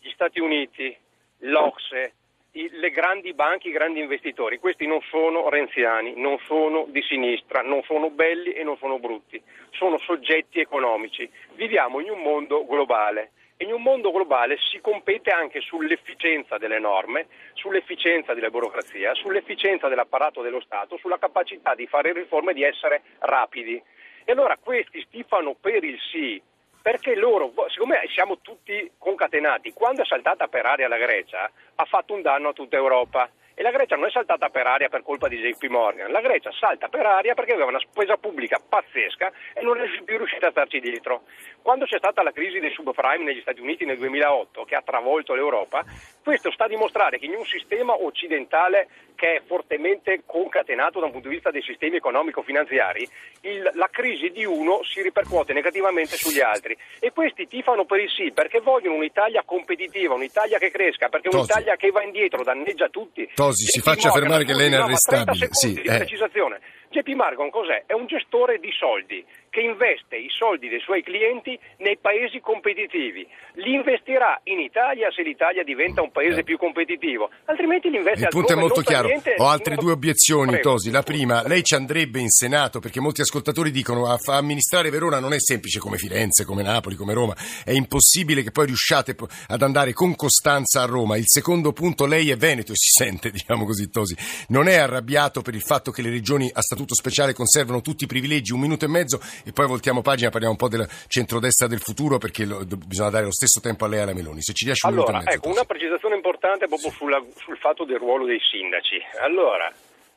gli 0.01 0.11
Stati 0.11 0.41
Uniti, 0.41 0.95
l'Ocse, 1.39 2.15
le 2.51 2.91
grandi 2.91 3.33
banche, 3.33 3.69
i 3.69 3.73
grandi 3.73 4.01
investitori, 4.01 4.59
questi 4.59 4.89
non 4.89 5.01
sono 5.09 5.49
renziani, 5.49 6.15
non 6.17 6.39
sono 6.47 6.87
di 6.89 7.03
sinistra, 7.03 7.61
non 7.61 7.83
sono 7.85 8.11
belli 8.11 8.55
e 8.55 8.65
non 8.65 8.77
sono 8.79 8.99
brutti, 8.99 9.41
sono 9.71 9.99
soggetti 9.99 10.59
economici. 10.59 11.31
Viviamo 11.55 12.01
in 12.01 12.11
un 12.11 12.23
mondo 12.23 12.67
globale 12.67 13.31
in 13.59 13.73
un 13.73 13.83
mondo 13.83 14.11
globale 14.11 14.59
si 14.71 14.81
compete 14.81 15.31
anche 15.31 15.61
sull'efficienza 15.61 16.59
delle 16.59 16.79
norme, 16.79 17.27
sull'efficienza 17.55 18.35
della 18.35 18.51
burocrazia, 18.51 19.15
sull'efficienza 19.15 19.89
dell'apparato 19.89 20.43
dello 20.43 20.61
Stato, 20.61 20.99
sulla 20.99 21.19
capacità 21.19 21.75
di 21.75 21.87
fare 21.87 22.13
riforme 22.13 22.51
e 22.51 22.55
di 22.55 22.63
essere 22.63 23.03
rapidi. 23.21 23.83
E 24.25 24.33
allora 24.33 24.57
questi 24.59 25.01
stifano 25.03 25.55
per 25.55 25.85
il 25.85 25.99
sì 26.11 26.43
perché 26.87 27.17
loro, 27.17 27.53
siccome 27.69 28.01
siamo 28.15 28.39
tutti 28.41 28.93
concatenati, 28.97 29.73
quando 29.73 30.03
è 30.03 30.05
saltata 30.05 30.47
per 30.47 30.67
aria 30.67 30.87
la 30.87 30.99
Grecia 30.99 31.51
ha 31.75 31.85
fatto 31.85 32.15
un 32.15 32.23
danno 32.23 32.51
a 32.51 32.53
tutta 32.53 32.77
Europa. 32.77 33.29
E 33.59 33.63
la 33.63 33.71
Grecia 33.71 33.97
non 33.97 34.05
è 34.05 34.11
saltata 34.11 34.51
per 34.51 34.67
aria 34.67 34.91
per 34.91 35.03
colpa 35.03 35.29
di 35.29 35.39
JP 35.39 35.65
Morgan, 35.69 36.13
la 36.13 36.21
Grecia 36.21 36.53
salta 36.53 36.89
per 36.89 37.07
aria 37.07 37.33
perché 37.33 37.55
aveva 37.55 37.71
una 37.71 37.81
spesa 37.81 38.19
pubblica 38.19 38.61
pazzesca 38.61 39.33
e 39.55 39.63
non 39.63 39.81
è 39.81 39.89
più 40.05 40.19
riuscita 40.19 40.49
a 40.49 40.51
starci 40.51 40.79
dietro. 40.79 41.23
Quando 41.63 41.87
c'è 41.87 41.97
stata 41.97 42.23
la 42.23 42.33
crisi 42.33 42.59
dei 42.59 42.71
subprime 42.71 43.25
negli 43.25 43.41
Stati 43.41 43.63
Uniti 43.63 43.87
nel 43.87 43.97
2008, 43.97 44.65
che 44.65 44.75
ha 44.75 44.83
travolto 44.83 45.33
l'Europa, 45.33 45.87
questo 46.23 46.51
sta 46.51 46.65
a 46.65 46.69
dimostrare 46.69 47.19
che 47.19 47.25
in 47.25 47.35
un 47.35 47.47
sistema 47.47 47.95
occidentale 47.95 48.89
che 49.17 49.37
è 49.37 49.43
fortemente 49.47 50.23
concatenato 50.25 51.01
da 51.01 51.07
un 51.07 51.13
punto 51.13 51.29
di 51.29 51.35
vista 51.35 51.51
dei 51.51 51.63
sistemi 51.63 51.97
economico-finanziari, 51.97 53.09
il, 53.41 53.71
la 53.75 53.89
crisi 53.91 54.31
di 54.31 54.45
uno 54.45 54.83
si 54.85 55.03
ripercuote 55.03 55.53
negativamente 55.53 56.17
sugli 56.17 56.41
altri. 56.41 56.77
E 57.01 57.11
questi 57.13 57.49
tifano 57.49 57.85
per 57.85 58.01
il 58.01 58.11
sì 58.11 58.31
perché 58.31 58.61
vogliono 58.61 58.97
un'Italia 58.97 59.43
competitiva, 59.45 60.15
un'Italia 60.15 60.59
che 60.59 60.71
cresca, 60.71 61.09
perché 61.09 61.35
un'Italia 61.35 61.75
che 61.77 61.91
va 61.91 62.03
indietro 62.03 62.45
danneggia 62.45 62.89
tutti. 62.89 63.29
Tosi, 63.47 63.67
si 63.67 63.81
faccia 63.81 64.11
fermare 64.11 64.45
che 64.45 64.55
lei 64.55 64.67
è 64.67 64.75
inarrestabile. 64.75 65.49
Sì, 65.51 65.75
eh. 65.75 65.99
precisazione. 65.99 66.59
JP 66.91 67.09
Morgan 67.15 67.51
cos'è? 67.51 67.85
È 67.87 67.93
un 67.93 68.07
gestore 68.07 68.59
di 68.59 68.71
soldi 68.73 69.25
che 69.57 69.63
investe 69.63 70.17
i 70.17 70.29
soldi 70.29 70.69
dei 70.69 70.81
suoi 70.81 71.03
clienti 71.03 71.59
nei 71.79 71.97
paesi 71.97 72.41
competitivi. 72.41 73.27
Li 73.55 73.73
investirà 73.73 74.39
in 74.45 74.61
Italia 74.61 75.11
se 75.11 75.23
l'Italia 75.23 75.65
diventa 75.65 76.03
un 76.03 76.11
paese 76.13 76.43
più 76.43 76.59
competitivo, 76.59 77.31
altrimenti 77.47 77.89
li 77.89 77.97
investe 77.97 78.25
Il 78.25 78.29
punto 78.29 78.53
è 78.53 78.57
molto 78.57 78.83
chiaro. 78.83 79.09
Ho 79.39 79.47
altre 79.47 79.77
due 79.77 79.93
obiezioni, 79.93 80.51
Prego. 80.51 80.73
Tosi. 80.73 80.91
La 80.91 81.03
prima, 81.03 81.43
lei 81.47 81.63
ci 81.63 81.75
andrebbe 81.75 82.21
in 82.21 82.29
Senato 82.29 82.81
perché 82.81 83.01
molti 83.01 83.23
ascoltatori 83.23 83.71
dicono 83.71 84.05
a 84.05 84.19
amministrare 84.27 84.91
Verona 84.91 85.21
non 85.21 85.33
è 85.33 85.41
semplice 85.41 85.79
come 85.79 85.97
Firenze, 85.97 86.45
come 86.45 86.63
Napoli, 86.63 86.95
come 86.95 87.15
Roma. 87.15 87.35
È 87.65 87.73
impossibile 87.73 88.43
che 88.43 88.51
poi 88.51 88.67
riusciate 88.67 89.17
ad 89.47 89.63
andare 89.63 89.95
con 89.95 90.15
costanza 90.17 90.83
a 90.83 90.85
Roma. 90.85 91.17
Il 91.17 91.29
secondo 91.29 91.73
punto, 91.73 92.05
lei 92.05 92.31
è 92.31 92.37
Veneto 92.37 92.73
e 92.73 92.77
si 92.77 92.91
sente, 92.93 93.31
diciamo 93.31 93.65
così, 93.65 93.89
Tosi. 93.89 94.15
Non 94.49 94.69
è 94.69 94.77
arrabbiato 94.77 95.41
per 95.41 95.55
il 95.55 95.63
fatto 95.63 95.91
che 95.91 96.03
le 96.03 96.11
regioni 96.11 96.51
a 96.53 96.61
statuto 96.61 96.95
speciale 96.95 97.33
conservano 97.33 97.81
tutti 97.81 98.05
i 98.05 98.07
privilegi, 98.07 98.53
un 98.53 98.61
minuto 98.61 98.85
e 98.85 98.89
mezzo 98.89 99.19
e 99.47 99.53
poi 99.53 99.69
voltiamo 99.69 100.03
pagina, 100.03 100.29
parliamo 100.29 100.55
un 100.55 100.59
po' 100.59 100.69
del 100.69 100.85
centrodestra 101.07 101.69
del 101.69 101.79
futuro 101.79 102.19
perché 102.19 102.45
lo, 102.45 102.65
bisogna 102.67 103.11
dare 103.11 103.25
lo 103.27 103.33
stesso 103.33 103.61
tempo 103.61 103.85
a 103.85 103.89
lei 103.89 104.01
e 104.01 104.03
alla 104.03 104.13
Meloni. 104.13 104.43
Se 104.43 104.53
ci 104.53 104.65
riesce 104.65 104.89
un 104.89 104.95
allora, 104.95 105.13
minuto 105.13 105.31
mezzo. 105.31 105.39
Ecco, 105.39 105.55
una 105.55 105.65
precisazione 105.65 106.17
importante 106.17 106.67
proprio 106.67 106.91
sulla, 106.91 107.23
sul 107.37 107.57
fatto 107.59 107.85
del 107.85 107.99
ruolo 107.99 108.27
dei 108.27 108.41
sindaci. 108.41 108.99
Allora, 109.21 109.73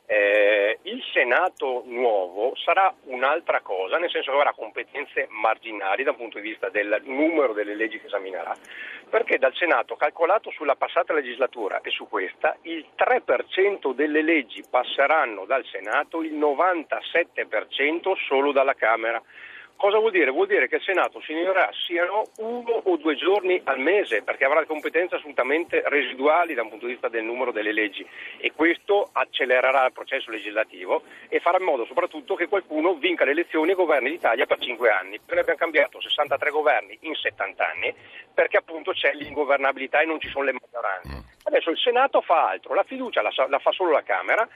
eh, 0.06 0.80
il 0.82 1.00
Senato 1.12 1.84
nuovo 1.86 2.54
sarà 2.56 2.92
un'altra 3.04 3.60
cosa, 3.60 3.98
nel 3.98 4.10
senso 4.10 4.32
che 4.32 4.36
avrà 4.36 4.52
competenze 4.52 5.28
marginali 5.30 6.02
dal 6.02 6.16
punto 6.16 6.40
di 6.40 6.48
vista 6.48 6.68
del 6.68 7.00
numero 7.04 7.52
delle 7.52 7.76
leggi 7.76 8.00
che 8.00 8.06
esaminerà, 8.06 8.52
perché 9.10 9.36
dal 9.38 9.54
Senato, 9.54 9.96
calcolato 9.96 10.50
sulla 10.50 10.76
passata 10.76 11.12
legislatura 11.12 11.80
e 11.82 11.90
su 11.90 12.08
questa, 12.08 12.56
il 12.62 12.86
3% 12.96 13.92
delle 13.92 14.22
leggi 14.22 14.64
passeranno 14.70 15.44
dal 15.44 15.64
Senato, 15.66 16.22
il 16.22 16.34
97% 16.34 18.14
solo 18.26 18.52
dalla 18.52 18.74
Camera. 18.74 19.20
Cosa 19.80 19.96
vuol 19.96 20.10
dire? 20.10 20.30
Vuol 20.30 20.46
dire 20.46 20.68
che 20.68 20.76
il 20.76 20.82
Senato 20.82 21.22
si 21.22 21.32
riunirà 21.32 21.70
siano 21.72 22.24
uno 22.36 22.82
o 22.84 22.96
due 22.98 23.16
giorni 23.16 23.58
al 23.64 23.78
mese 23.78 24.22
perché 24.22 24.44
avrà 24.44 24.66
competenze 24.66 25.14
assolutamente 25.14 25.82
residuali 25.86 26.52
da 26.52 26.60
un 26.60 26.68
punto 26.68 26.84
di 26.84 26.92
vista 26.92 27.08
del 27.08 27.24
numero 27.24 27.50
delle 27.50 27.72
leggi 27.72 28.06
e 28.36 28.52
questo 28.52 29.08
accelererà 29.10 29.86
il 29.86 29.92
processo 29.92 30.30
legislativo 30.30 31.04
e 31.30 31.40
farà 31.40 31.56
in 31.56 31.64
modo 31.64 31.86
soprattutto 31.86 32.34
che 32.34 32.46
qualcuno 32.46 32.92
vinca 32.96 33.24
le 33.24 33.30
elezioni 33.30 33.70
e 33.70 33.74
governi 33.74 34.10
l'Italia 34.10 34.44
per 34.44 34.58
cinque 34.58 34.90
anni. 34.90 35.18
Noi 35.26 35.38
abbiamo 35.38 35.58
cambiato 35.58 35.98
63 35.98 36.50
governi 36.50 36.98
in 37.00 37.14
70 37.14 37.66
anni 37.66 37.94
perché 38.34 38.58
appunto 38.58 38.92
c'è 38.92 39.14
l'ingovernabilità 39.14 40.00
e 40.00 40.04
non 40.04 40.20
ci 40.20 40.28
sono 40.28 40.44
le 40.44 40.52
maggioranze. 40.52 41.38
Adesso 41.44 41.70
il 41.70 41.78
Senato 41.78 42.20
fa 42.20 42.50
altro, 42.50 42.74
la 42.74 42.84
fiducia 42.84 43.22
la, 43.22 43.32
la 43.48 43.58
fa 43.58 43.72
solo 43.72 43.92
la 43.92 44.02
Camera 44.02 44.46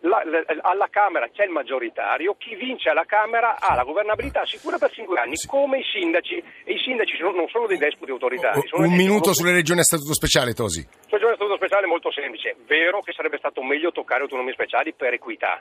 la, 0.00 0.22
la, 0.24 0.44
alla 0.62 0.88
Camera 0.90 1.28
c'è 1.28 1.44
il 1.44 1.50
maggioritario, 1.50 2.36
chi 2.38 2.54
vince 2.54 2.90
alla 2.90 3.04
Camera 3.04 3.56
ha 3.58 3.74
la 3.74 3.84
governabilità 3.84 4.44
sicura 4.44 4.78
per 4.78 4.90
cinque 4.90 5.18
anni, 5.18 5.34
come 5.46 5.78
i 5.78 5.84
sindaci, 5.84 6.42
e 6.64 6.72
i 6.72 6.78
sindaci 6.78 7.16
sono, 7.16 7.32
non 7.32 7.48
sono 7.48 7.66
dei 7.66 7.78
despoti 7.78 8.10
autoritari. 8.10 8.60
Un 8.72 8.94
minuto 8.94 9.32
sulle 9.32 9.52
regioni 9.52 9.80
a 9.80 9.84
statuto 9.84 10.12
speciale, 10.14 10.52
Tosi. 10.52 10.80
Sulle 10.82 11.18
regioni 11.18 11.32
a 11.32 11.36
statuto 11.36 11.56
speciale 11.56 11.86
è 11.86 11.88
molto 11.88 12.12
semplice, 12.12 12.56
vero 12.66 13.00
che 13.02 13.12
sarebbe 13.12 13.38
stato 13.38 13.62
meglio 13.62 13.90
toccare 13.92 14.22
autonomie 14.22 14.52
speciali 14.52 14.92
per 14.92 15.14
equità, 15.14 15.60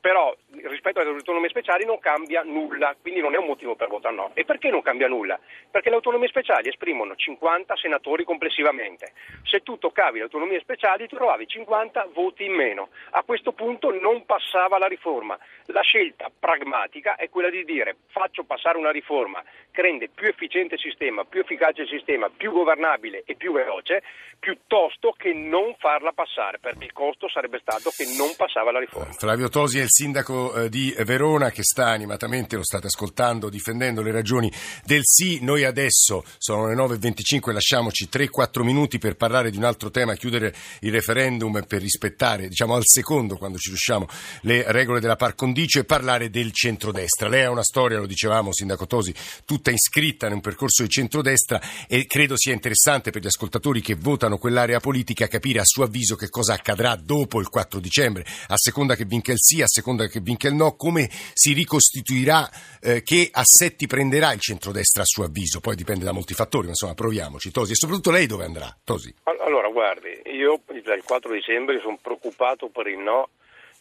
però 0.00 0.34
rispetto 0.62 1.00
alle 1.00 1.10
autonomie 1.10 1.48
speciali 1.50 1.84
non 1.84 1.98
cambia 1.98 2.42
nulla, 2.42 2.96
quindi 3.00 3.20
non 3.20 3.34
è 3.34 3.38
un 3.38 3.46
motivo 3.46 3.74
per 3.74 3.88
votare 3.88 4.14
no. 4.14 4.30
E 4.34 4.44
perché 4.44 4.70
non 4.70 4.82
cambia 4.82 5.08
nulla? 5.08 5.38
Perché 5.70 5.90
le 5.90 5.96
autonomie 5.96 6.28
speciali 6.28 6.68
esprimono 6.68 7.14
50 7.14 7.76
senatori 7.76 8.24
complessivamente. 8.24 9.12
Se 9.44 9.60
tu 9.60 9.78
toccavi 9.78 10.18
le 10.18 10.24
autonomie 10.24 10.60
speciali 10.60 11.06
trovavi 11.06 11.46
50 11.46 12.08
voti 12.12 12.44
in 12.44 12.54
meno. 12.54 12.88
A 13.10 13.22
questo 13.22 13.52
punto 13.52 13.90
non 13.90 14.24
passava 14.24 14.78
la 14.78 14.86
riforma. 14.86 15.38
La 15.66 15.82
scelta 15.82 16.30
pragmatica 16.36 17.16
è 17.16 17.28
quella 17.28 17.50
di 17.50 17.64
dire 17.64 17.96
faccio 18.08 18.44
passare 18.44 18.78
una 18.78 18.90
riforma 18.90 19.42
che 19.70 19.82
rende 19.82 20.08
più 20.08 20.26
efficiente 20.26 20.74
il 20.74 20.80
sistema, 20.80 21.24
più 21.24 21.40
efficace 21.40 21.82
il 21.82 21.88
sistema, 21.88 22.30
più 22.34 22.50
governabile 22.52 23.22
e 23.24 23.34
più 23.34 23.52
veloce, 23.52 24.02
piuttosto 24.38 25.14
che 25.16 25.32
non 25.32 25.74
farla 25.78 26.12
passare, 26.12 26.58
perché 26.58 26.84
il 26.84 26.92
costo 26.92 27.28
sarebbe 27.28 27.60
stato 27.60 27.90
che 27.90 28.04
non 28.16 28.34
passava 28.36 28.72
la 28.72 28.80
riforma. 28.80 29.12
Flavio 29.12 29.48
Tosi 29.48 29.78
è 29.78 29.82
il 29.82 29.89
sindaco 29.90 30.54
eh, 30.54 30.68
di 30.70 30.94
Verona 31.04 31.50
che 31.50 31.62
sta 31.62 31.88
animatamente, 31.88 32.56
lo 32.56 32.64
state 32.64 32.86
ascoltando, 32.86 33.50
difendendo 33.50 34.00
le 34.00 34.12
ragioni 34.12 34.50
del 34.84 35.02
sì. 35.02 35.38
Noi 35.42 35.64
adesso 35.64 36.24
sono 36.38 36.68
le 36.68 36.74
9.25, 36.74 37.52
lasciamoci 37.52 38.08
3-4 38.10 38.62
minuti 38.62 38.98
per 38.98 39.16
parlare 39.16 39.50
di 39.50 39.56
un 39.56 39.64
altro 39.64 39.90
tema, 39.90 40.14
chiudere 40.14 40.54
il 40.80 40.92
referendum 40.92 41.64
per 41.66 41.82
rispettare, 41.82 42.48
diciamo 42.48 42.74
al 42.74 42.82
secondo, 42.84 43.36
quando 43.36 43.58
ci 43.58 43.68
riusciamo, 43.68 44.06
le 44.42 44.64
regole 44.68 45.00
della 45.00 45.16
par 45.16 45.34
condicio 45.34 45.80
e 45.80 45.84
parlare 45.84 46.30
del 46.30 46.52
centrodestra. 46.52 47.28
Lei 47.28 47.44
ha 47.44 47.50
una 47.50 47.64
storia, 47.64 47.98
lo 47.98 48.06
dicevamo, 48.06 48.52
sindaco 48.52 48.86
Tosi, 48.86 49.12
tutta 49.44 49.70
iscritta 49.70 50.26
in 50.26 50.34
un 50.34 50.40
percorso 50.40 50.82
di 50.82 50.88
centrodestra 50.88 51.60
e 51.88 52.06
credo 52.06 52.36
sia 52.36 52.52
interessante 52.52 53.10
per 53.10 53.22
gli 53.22 53.26
ascoltatori 53.26 53.80
che 53.80 53.96
votano 53.96 54.38
quell'area 54.38 54.80
politica 54.80 55.26
capire 55.26 55.58
a 55.58 55.64
suo 55.64 55.84
avviso 55.84 56.16
che 56.16 56.28
cosa 56.28 56.54
accadrà 56.54 56.94
dopo 56.96 57.40
il 57.40 57.48
4 57.48 57.80
dicembre, 57.80 58.24
a 58.46 58.56
seconda 58.56 58.94
che 58.94 59.04
vinca 59.04 59.32
il 59.32 59.38
sì, 59.40 59.60
a 59.60 59.66
seconda 59.66 59.78
che 59.82 60.20
vinca 60.20 60.48
il 60.48 60.54
no, 60.54 60.76
come 60.76 61.08
si 61.10 61.52
ricostituirà, 61.52 62.48
eh, 62.80 63.02
che 63.02 63.28
assetti 63.30 63.86
prenderà 63.86 64.32
il 64.32 64.40
centrodestra 64.40 65.02
a 65.02 65.06
suo 65.06 65.24
avviso, 65.24 65.60
poi 65.60 65.76
dipende 65.76 66.04
da 66.04 66.12
molti 66.12 66.34
fattori, 66.34 66.64
ma 66.64 66.70
insomma 66.70 66.94
proviamoci. 66.94 67.50
Tosi, 67.50 67.72
e 67.72 67.76
soprattutto 67.76 68.10
lei 68.10 68.26
dove 68.26 68.44
andrà? 68.44 68.74
Tosi. 68.84 69.14
Allora, 69.24 69.68
guardi, 69.68 70.20
io 70.26 70.60
dal 70.84 71.02
4 71.02 71.32
dicembre 71.32 71.80
sono 71.80 71.98
preoccupato 72.00 72.68
per 72.68 72.86
il 72.86 72.98
no 72.98 73.28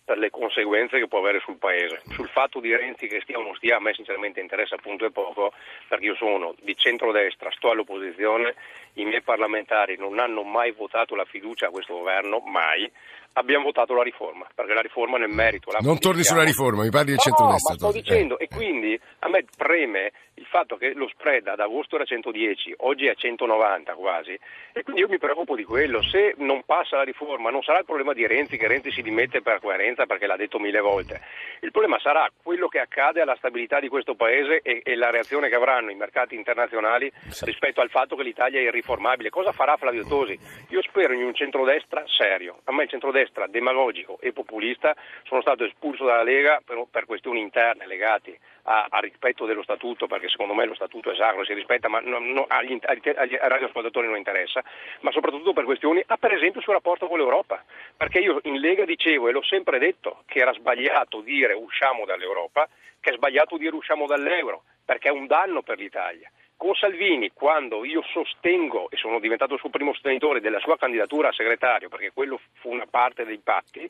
per 0.10 0.18
le 0.18 0.32
conseguenze 0.32 0.98
che 0.98 1.08
può 1.08 1.20
avere 1.20 1.40
sul 1.40 1.58
Paese. 1.58 2.02
Sul 2.10 2.28
fatto 2.30 2.60
di 2.60 2.76
Renzi 2.76 3.06
che 3.06 3.20
stia 3.22 3.38
o 3.38 3.44
non 3.44 3.54
stia, 3.54 3.78
a 3.78 3.80
me 3.80 3.94
sinceramente 3.94 4.40
interessa 4.40 4.74
appunto 4.74 5.06
e 5.06 5.12
poco, 5.12 5.54
perché 5.88 6.06
io 6.06 6.16
sono 6.16 6.56
di 6.64 6.76
centrodestra, 6.76 7.52
sto 7.52 7.70
all'opposizione, 7.70 8.56
i 8.94 9.06
miei 9.06 9.22
parlamentari 9.22 9.98
non 9.98 10.18
hanno 10.18 10.42
mai 10.42 10.72
votato 10.72 11.14
la 11.14 11.26
fiducia 11.26 11.68
a 11.68 11.70
questo 11.70 11.94
governo, 11.94 12.40
mai, 12.40 12.92
abbiamo 13.34 13.66
votato 13.66 13.94
la 13.94 14.04
riforma, 14.04 14.48
perché 14.54 14.74
la 14.74 14.82
riforma 14.82 15.18
nel 15.18 15.30
merito. 15.30 15.72
Non 15.80 16.00
torni 16.00 16.24
sulla 16.24 16.44
riforma, 16.44 16.84
mi 16.84 16.90
parli 16.90 17.12
del 17.12 17.16
no, 17.16 17.22
centrodestra. 17.22 17.76
No, 17.76 17.86
ma 17.86 17.92
sto 17.92 18.00
dicendo, 18.00 18.40
eh. 18.40 18.44
e 18.44 18.48
quindi 18.48 19.00
a 19.20 19.30
me 19.30 19.46
preme 19.56 20.12
il 20.36 20.46
fatto 20.46 20.78
che 20.78 20.94
lo 20.94 21.08
spread 21.10 21.48
ad 21.48 21.60
agosto 21.60 21.96
era 21.96 22.06
110, 22.06 22.76
oggi 22.80 23.06
è 23.06 23.10
a 23.10 23.14
190 23.14 23.94
quasi, 23.94 24.40
e 24.72 24.84
quindi 24.84 25.02
io 25.02 25.10
mi 25.10 25.18
preoccupo 25.18 25.56
di 25.56 25.64
quello. 25.64 26.02
Se 26.02 26.34
non 26.38 26.64
passa 26.66 26.98
la 26.98 27.04
riforma, 27.04 27.50
non 27.50 27.62
sarà 27.62 27.80
il 27.80 27.86
problema 27.86 28.14
di 28.14 28.26
Renzi, 28.26 28.58
che 28.58 28.68
Renzi 28.68 28.92
si 28.92 29.02
dimette 29.02 29.42
per 29.42 29.60
coerenza 29.60 30.06
perché 30.06 30.26
l'ha 30.26 30.38
detto 30.38 30.60
mille 30.60 30.80
volte. 30.80 31.22
Il 31.62 31.72
problema 31.72 32.00
sarà 32.00 32.30
quello 32.42 32.68
che 32.68 32.80
accade 32.80 33.22
alla 33.22 33.36
stabilità 33.36 33.80
di 33.80 33.90
questo 33.90 34.16
Paese 34.16 34.62
e, 34.62 34.82
e 34.84 34.96
la 34.96 35.10
reazione 35.10 35.50
che 35.50 35.56
avranno 35.56 35.92
i 35.92 35.96
mercati 35.96 36.36
internazionali 36.36 37.12
rispetto 37.42 37.82
al 37.82 37.90
fatto 37.90 38.16
che 38.16 38.24
l'Italia 38.24 38.60
è 38.60 38.64
irriformabile. 38.64 39.30
Cosa 39.30 39.52
farà 39.52 39.76
Flavio 39.76 40.06
Tosi? 40.06 40.38
Io 40.70 40.82
spero 40.82 41.14
in 41.14 41.24
un 41.24 41.34
centrodestra 41.34 42.04
serio. 42.08 42.62
A 42.66 42.74
me 42.74 42.84
il 42.84 42.90
centrodestra 42.90 43.19
centrodestra 43.20 43.48
demagogico 43.48 44.18
e 44.22 44.32
populista, 44.32 44.96
sono 45.24 45.42
stato 45.42 45.66
espulso 45.66 46.06
dalla 46.06 46.24
Lega 46.24 46.62
per, 46.64 46.86
per 46.90 47.06
questioni 47.06 47.40
interne 47.40 47.86
legate 47.86 48.40
al 48.64 49.02
rispetto 49.02 49.46
dello 49.46 49.64
statuto, 49.64 50.06
perché 50.06 50.30
secondo 50.30 50.54
me 50.54 50.66
lo 50.66 50.76
statuto 50.76 51.10
è 51.10 51.16
sacro, 51.16 51.44
si 51.44 51.54
rispetta, 51.54 51.88
ma 51.88 52.00
no, 52.02 52.20
no, 52.20 52.46
agli, 52.48 52.78
agli, 52.84 53.02
agli 53.16 53.36
radioascoltatori 53.36 54.06
non 54.06 54.18
interessa, 54.18 54.64
ma 55.00 55.12
soprattutto 55.12 55.54
per 55.54 55.64
questioni, 55.64 56.04
ah, 56.06 56.18
per 56.18 56.34
esempio 56.34 56.62
sul 56.62 56.74
rapporto 56.74 57.08
con 57.08 57.18
l'Europa, 57.18 57.64
perché 57.98 58.20
io 58.20 58.40
in 58.44 58.60
Lega 58.60 58.86
dicevo 58.86 59.28
e 59.28 59.32
l'ho 59.32 59.44
sempre 59.44 59.80
detto 59.80 60.22
che 60.28 60.40
era 60.40 60.54
sbagliato 60.54 61.22
dire 61.22 61.54
usciamo 61.54 62.06
dall'Europa, 62.06 62.70
che 63.00 63.10
è 63.10 63.16
sbagliato 63.16 63.58
dire 63.58 63.76
usciamo 63.76 64.06
dall'euro, 64.06 64.64
perché 64.86 65.08
è 65.08 65.12
un 65.12 65.26
danno 65.26 65.64
per 65.64 65.80
l'Italia. 65.80 66.30
Con 66.60 66.76
Salvini, 66.76 67.32
quando 67.32 67.86
io 67.86 68.02
sostengo 68.12 68.90
e 68.90 68.98
sono 68.98 69.20
diventato 69.20 69.54
il 69.54 69.62
suo 69.62 69.70
primo 69.70 69.94
sostenitore 69.94 70.42
della 70.42 70.60
sua 70.60 70.78
candidatura 70.78 71.30
a 71.30 71.32
segretario, 71.32 71.88
perché 71.88 72.12
quello 72.14 72.38
fu 72.56 72.70
una 72.70 72.86
parte 72.86 73.24
dei 73.24 73.40
patti, 73.42 73.90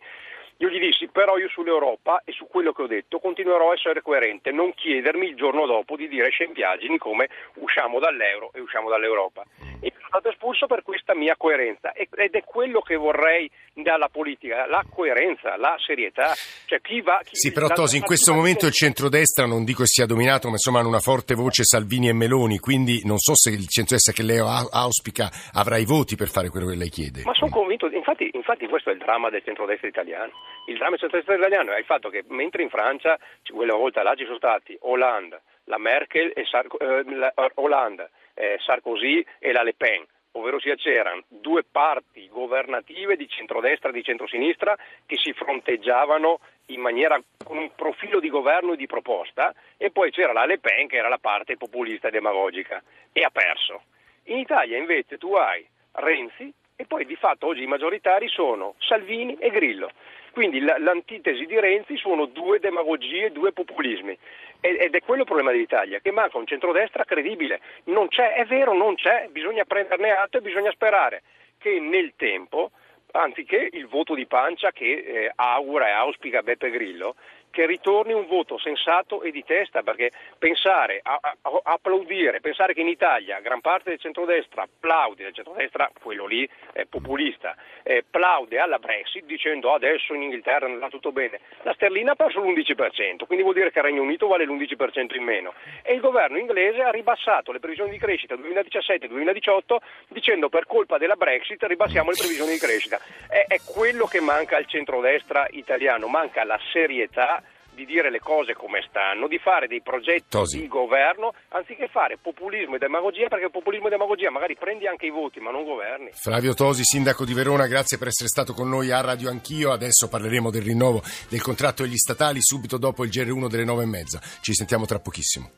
io 0.58 0.70
gli 0.70 0.78
dissi, 0.78 1.08
però 1.08 1.40
io 1.40 1.50
sull'Europa 1.50 2.22
e 2.24 2.32
su 2.32 2.46
quello 2.46 2.72
che 2.72 2.84
ho 2.84 2.88
detto 2.88 3.18
continuerò 3.18 3.72
a 3.72 3.74
essere 3.74 4.04
coerente, 4.04 4.52
non 4.52 4.76
chiedermi 4.76 5.30
il 5.30 5.36
giorno 5.36 5.66
dopo 5.66 5.96
di 5.96 6.08
dire 6.08 6.30
scempiagini 6.30 7.00
come 7.00 7.28
usciamo 7.56 7.98
dall'euro 7.98 8.52
e 8.54 8.60
usciamo 8.60 8.88
dall'Europa. 8.88 9.44
E 9.82 9.92
stato 10.10 10.30
espulso 10.30 10.68
per 10.68 10.82
questa 10.82 11.16
mia 11.16 11.36
coerenza 11.38 11.94
ed 11.94 12.34
è 12.34 12.44
quello 12.44 12.82
che 12.82 12.96
vorrei 12.96 13.50
dalla 13.74 14.10
politica, 14.10 14.68
la 14.68 14.84
coerenza, 14.90 15.56
la 15.56 15.76
serietà. 15.80 16.34
Cioè, 16.66 16.82
chi 16.82 17.02
va, 17.02 17.22
chi, 17.24 17.36
sì, 17.36 17.52
però 17.52 17.68
Tosi, 17.68 17.98
in 17.98 18.04
questo 18.04 18.34
momento 18.34 18.66
il 18.66 18.74
centrodestra 18.74 19.46
non 19.46 19.64
dico 19.64 19.86
sia 19.86 20.06
dominato, 20.06 20.48
ma 20.48 20.54
insomma 20.54 20.80
hanno 20.80 20.90
una 20.90 21.00
forte 21.00 21.34
voce 21.36 21.64
Salvini 21.64 22.10
e 22.10 22.14
Meloni, 22.14 22.60
quindi 22.60 23.02
non 23.06 23.18
so 23.18 23.36
se 23.36 23.52
il 23.52 23.68
centrodestra 23.68 24.12
che 24.12 24.24
lei 24.24 24.40
auspica 24.40 25.30
avrà 25.54 25.78
i 25.78 25.86
voti 25.86 26.16
per 26.16 26.28
fare 26.28 26.50
quello 26.50 26.68
che 26.68 26.76
lei 26.76 26.90
chiede. 26.90 27.22
Ma 27.24 27.34
sono 27.34 27.52
convinto, 27.52 27.88
infatti, 27.88 28.30
infatti 28.34 28.68
questo 28.68 28.90
è 28.90 28.94
il 28.94 29.00
dramma 29.00 29.30
del 29.30 29.44
centrodestra 29.44 29.88
italiano 29.88 30.34
il 30.70 30.78
dramma 30.78 30.98
centralista 30.98 31.34
italiano 31.34 31.72
è 31.72 31.80
il 31.80 31.86
fatto 31.86 32.10
che 32.10 32.24
mentre 32.28 32.62
in 32.62 32.70
Francia, 32.70 33.18
quella 33.52 33.76
volta 33.76 34.04
là 34.04 34.14
ci 34.14 34.26
sono 34.26 34.38
stati 34.38 34.78
Hollande, 34.82 35.42
la 35.66 35.80
Merkel 35.80 36.32
e 36.36 36.46
Sar- 36.46 36.68
eh, 36.80 37.04
la, 37.16 37.34
Hollande, 37.56 38.12
eh, 38.40 38.58
Sarkozy 38.60 39.24
e 39.38 39.52
la 39.52 39.64
Le 39.64 39.74
Pen, 39.74 40.06
ovvero 40.32 40.60
sia 40.60 40.76
c'erano 40.76 41.24
due 41.28 41.66
parti 41.70 42.30
governative 42.30 43.18
di 43.18 43.28
centrodestra 43.28 43.90
e 43.90 43.94
di 43.94 44.04
centrosinistra 44.04 44.78
che 45.06 45.18
si 45.18 45.34
fronteggiavano 45.34 46.40
in 46.68 46.80
maniera 46.80 47.22
con 47.44 47.58
un 47.58 47.72
profilo 47.76 48.22
di 48.22 48.30
governo 48.30 48.74
e 48.74 48.78
di 48.78 48.88
proposta 48.88 49.54
e 49.76 49.92
poi 49.92 50.12
c'era 50.12 50.32
la 50.32 50.46
Le 50.46 50.60
Pen 50.60 50.88
che 50.88 50.96
era 50.96 51.10
la 51.10 51.18
parte 51.18 51.58
populista 51.58 52.08
e 52.08 52.12
demagogica 52.12 52.82
e 53.12 53.24
ha 53.24 53.30
perso. 53.30 53.84
In 54.26 54.38
Italia 54.38 54.78
invece 54.78 55.18
tu 55.18 55.34
hai 55.34 55.68
Renzi 55.92 56.54
e 56.78 56.86
poi 56.86 57.06
di 57.06 57.16
fatto 57.18 57.48
oggi 57.48 57.64
i 57.64 57.68
maggioritari 57.68 58.30
sono 58.30 58.76
Salvini 58.78 59.36
e 59.36 59.50
Grillo. 59.50 59.92
Quindi 60.32 60.60
l'antitesi 60.60 61.46
di 61.46 61.60
Renzi 61.60 61.98
sono 61.98 62.26
due 62.26 62.60
demagogie, 62.60 63.32
due 63.32 63.52
populismi. 63.52 64.18
Ed 64.62 64.94
è 64.94 65.02
quello 65.02 65.22
il 65.22 65.28
problema 65.28 65.52
dell'Italia, 65.52 66.00
che 66.00 66.12
manca 66.12 66.38
un 66.38 66.46
centrodestra 66.46 67.06
credibile. 67.06 67.62
Non 67.86 68.10
c'è, 68.10 68.34
è 68.34 68.46
vero, 68.46 68.74
non 68.74 68.96
c'è, 68.96 69.28
bisogna 69.32 69.64
prenderne 69.64 70.12
atto 70.12 70.38
e 70.38 70.42
bisogna 70.42 70.72
sperare 70.72 71.24
che 71.58 71.80
nel 71.80 72.14
tempo, 72.16 72.72
anziché 73.12 73.70
il 73.72 73.88
voto 73.88 74.16
di 74.16 74.26
pancia 74.26 74.72
che 74.72 74.86
eh, 74.86 75.32
augura 75.36 75.88
e 75.88 75.92
auspica 75.92 76.42
Beppe 76.42 76.72
Grillo, 76.72 77.16
che 77.52 77.66
ritorni 77.66 78.14
un 78.14 78.28
voto 78.28 78.58
sensato 78.58 79.22
e 79.22 79.32
di 79.32 79.44
testa, 79.44 79.82
perché 79.84 80.12
pensare, 80.38 81.00
a, 81.04 81.20
a, 81.22 81.36
a 81.42 81.62
applaudire, 81.74 82.40
pensare 82.42 82.74
che 82.74 82.82
in 82.82 82.88
Italia 82.88 83.40
gran 83.40 83.62
parte 83.62 83.90
del 83.90 84.00
centrodestra 84.00 84.64
applaude, 84.64 85.24
del 85.24 85.34
centrodestra, 85.34 85.92
quello 86.02 86.26
lì 86.26 86.48
è 86.74 86.86
populista, 86.86 87.56
eh, 87.84 88.04
applaude 88.06 88.60
alla 88.60 88.80
Brexit 88.80 89.26
dicendo 89.26 89.74
adesso 89.74 90.14
in 90.14 90.24
Inghilterra 90.24 90.66
andrà 90.66 90.90
tutto 90.90 91.12
bene, 91.12 91.40
la 91.64 91.74
sterlina 91.74 92.12
ha 92.12 92.16
perso 92.16 92.40
l'11%, 92.40 93.26
quindi 93.26 93.44
vuol 93.44 93.56
dire 93.56 93.72
che 93.72 93.80
il 93.80 93.86
Regno 93.86 94.02
Unito 94.02 94.28
vale 94.28 94.46
l'11% 94.46 95.16
in 95.16 95.24
meno 95.24 95.54
e 95.84 95.94
il 95.94 96.00
governo 96.00 96.38
inglese 96.38 96.82
ha 96.82 96.92
ribassato 96.92 97.52
le 97.52 97.60
previsioni 97.60 97.92
di 97.92 97.98
crescita 97.98 98.36
2017-2018 98.36 99.76
dicendo 100.10 100.50
per 100.50 100.66
colpa 100.66 100.98
della 100.98 101.16
Brexit 101.16 101.64
ribassiamo 101.64 102.12
le 102.12 102.18
previsioni 102.18 102.52
di 102.54 102.60
crescita. 102.60 103.00
È, 103.28 103.46
è 103.48 103.60
quello 103.66 104.06
che 104.06 104.20
manca 104.20 104.58
al 104.58 104.66
centrodestra 104.66 105.48
italiano, 105.52 106.08
manca 106.08 106.44
la 106.44 106.60
serietà 106.72 107.44
di 107.80 107.86
dire 107.86 108.12
le 108.12 108.20
cose 108.20 108.54
come 108.54 108.84
stanno, 108.90 109.28
di 109.28 109.40
fare 109.40 109.68
dei 109.68 109.82
progetti 109.82 110.26
Tosi. 110.28 110.60
di 110.60 110.68
governo, 110.68 111.34
anziché 111.50 111.88
fare 111.88 112.18
populismo 112.22 112.76
e 112.76 112.78
demagogia, 112.78 113.28
perché 113.28 113.50
populismo 113.50 113.88
e 113.88 113.90
demagogia 113.90 114.30
magari 114.30 114.58
prendi 114.58 114.86
anche 114.86 115.06
i 115.06 115.12
voti, 115.12 115.40
ma 115.40 115.52
non 115.52 115.64
governi. 115.64 116.10
Flavio 116.12 116.54
Tosi, 116.54 116.84
sindaco 116.84 117.24
di 117.24 117.34
Verona, 117.34 117.68
grazie 117.68 117.98
per 117.98 118.10
essere 118.10 118.28
stato 118.28 118.54
con 118.54 118.68
noi 118.68 118.92
a 118.92 119.00
Radio 119.00 119.30
Anch'io. 119.30 119.72
Adesso 119.72 120.10
parleremo 120.10 120.52
del 120.52 120.64
rinnovo 120.64 121.02
del 121.30 121.42
contratto 121.42 121.84
degli 121.84 121.96
statali 121.96 122.42
subito 122.42 122.78
dopo 122.78 123.06
il 123.06 123.10
GR1 123.10 123.48
delle 123.48 123.64
nove 123.64 123.84
e 123.84 123.88
mezza. 123.88 124.20
Ci 124.42 124.54
sentiamo 124.54 124.86
tra 124.86 125.00
pochissimo. 125.00 125.50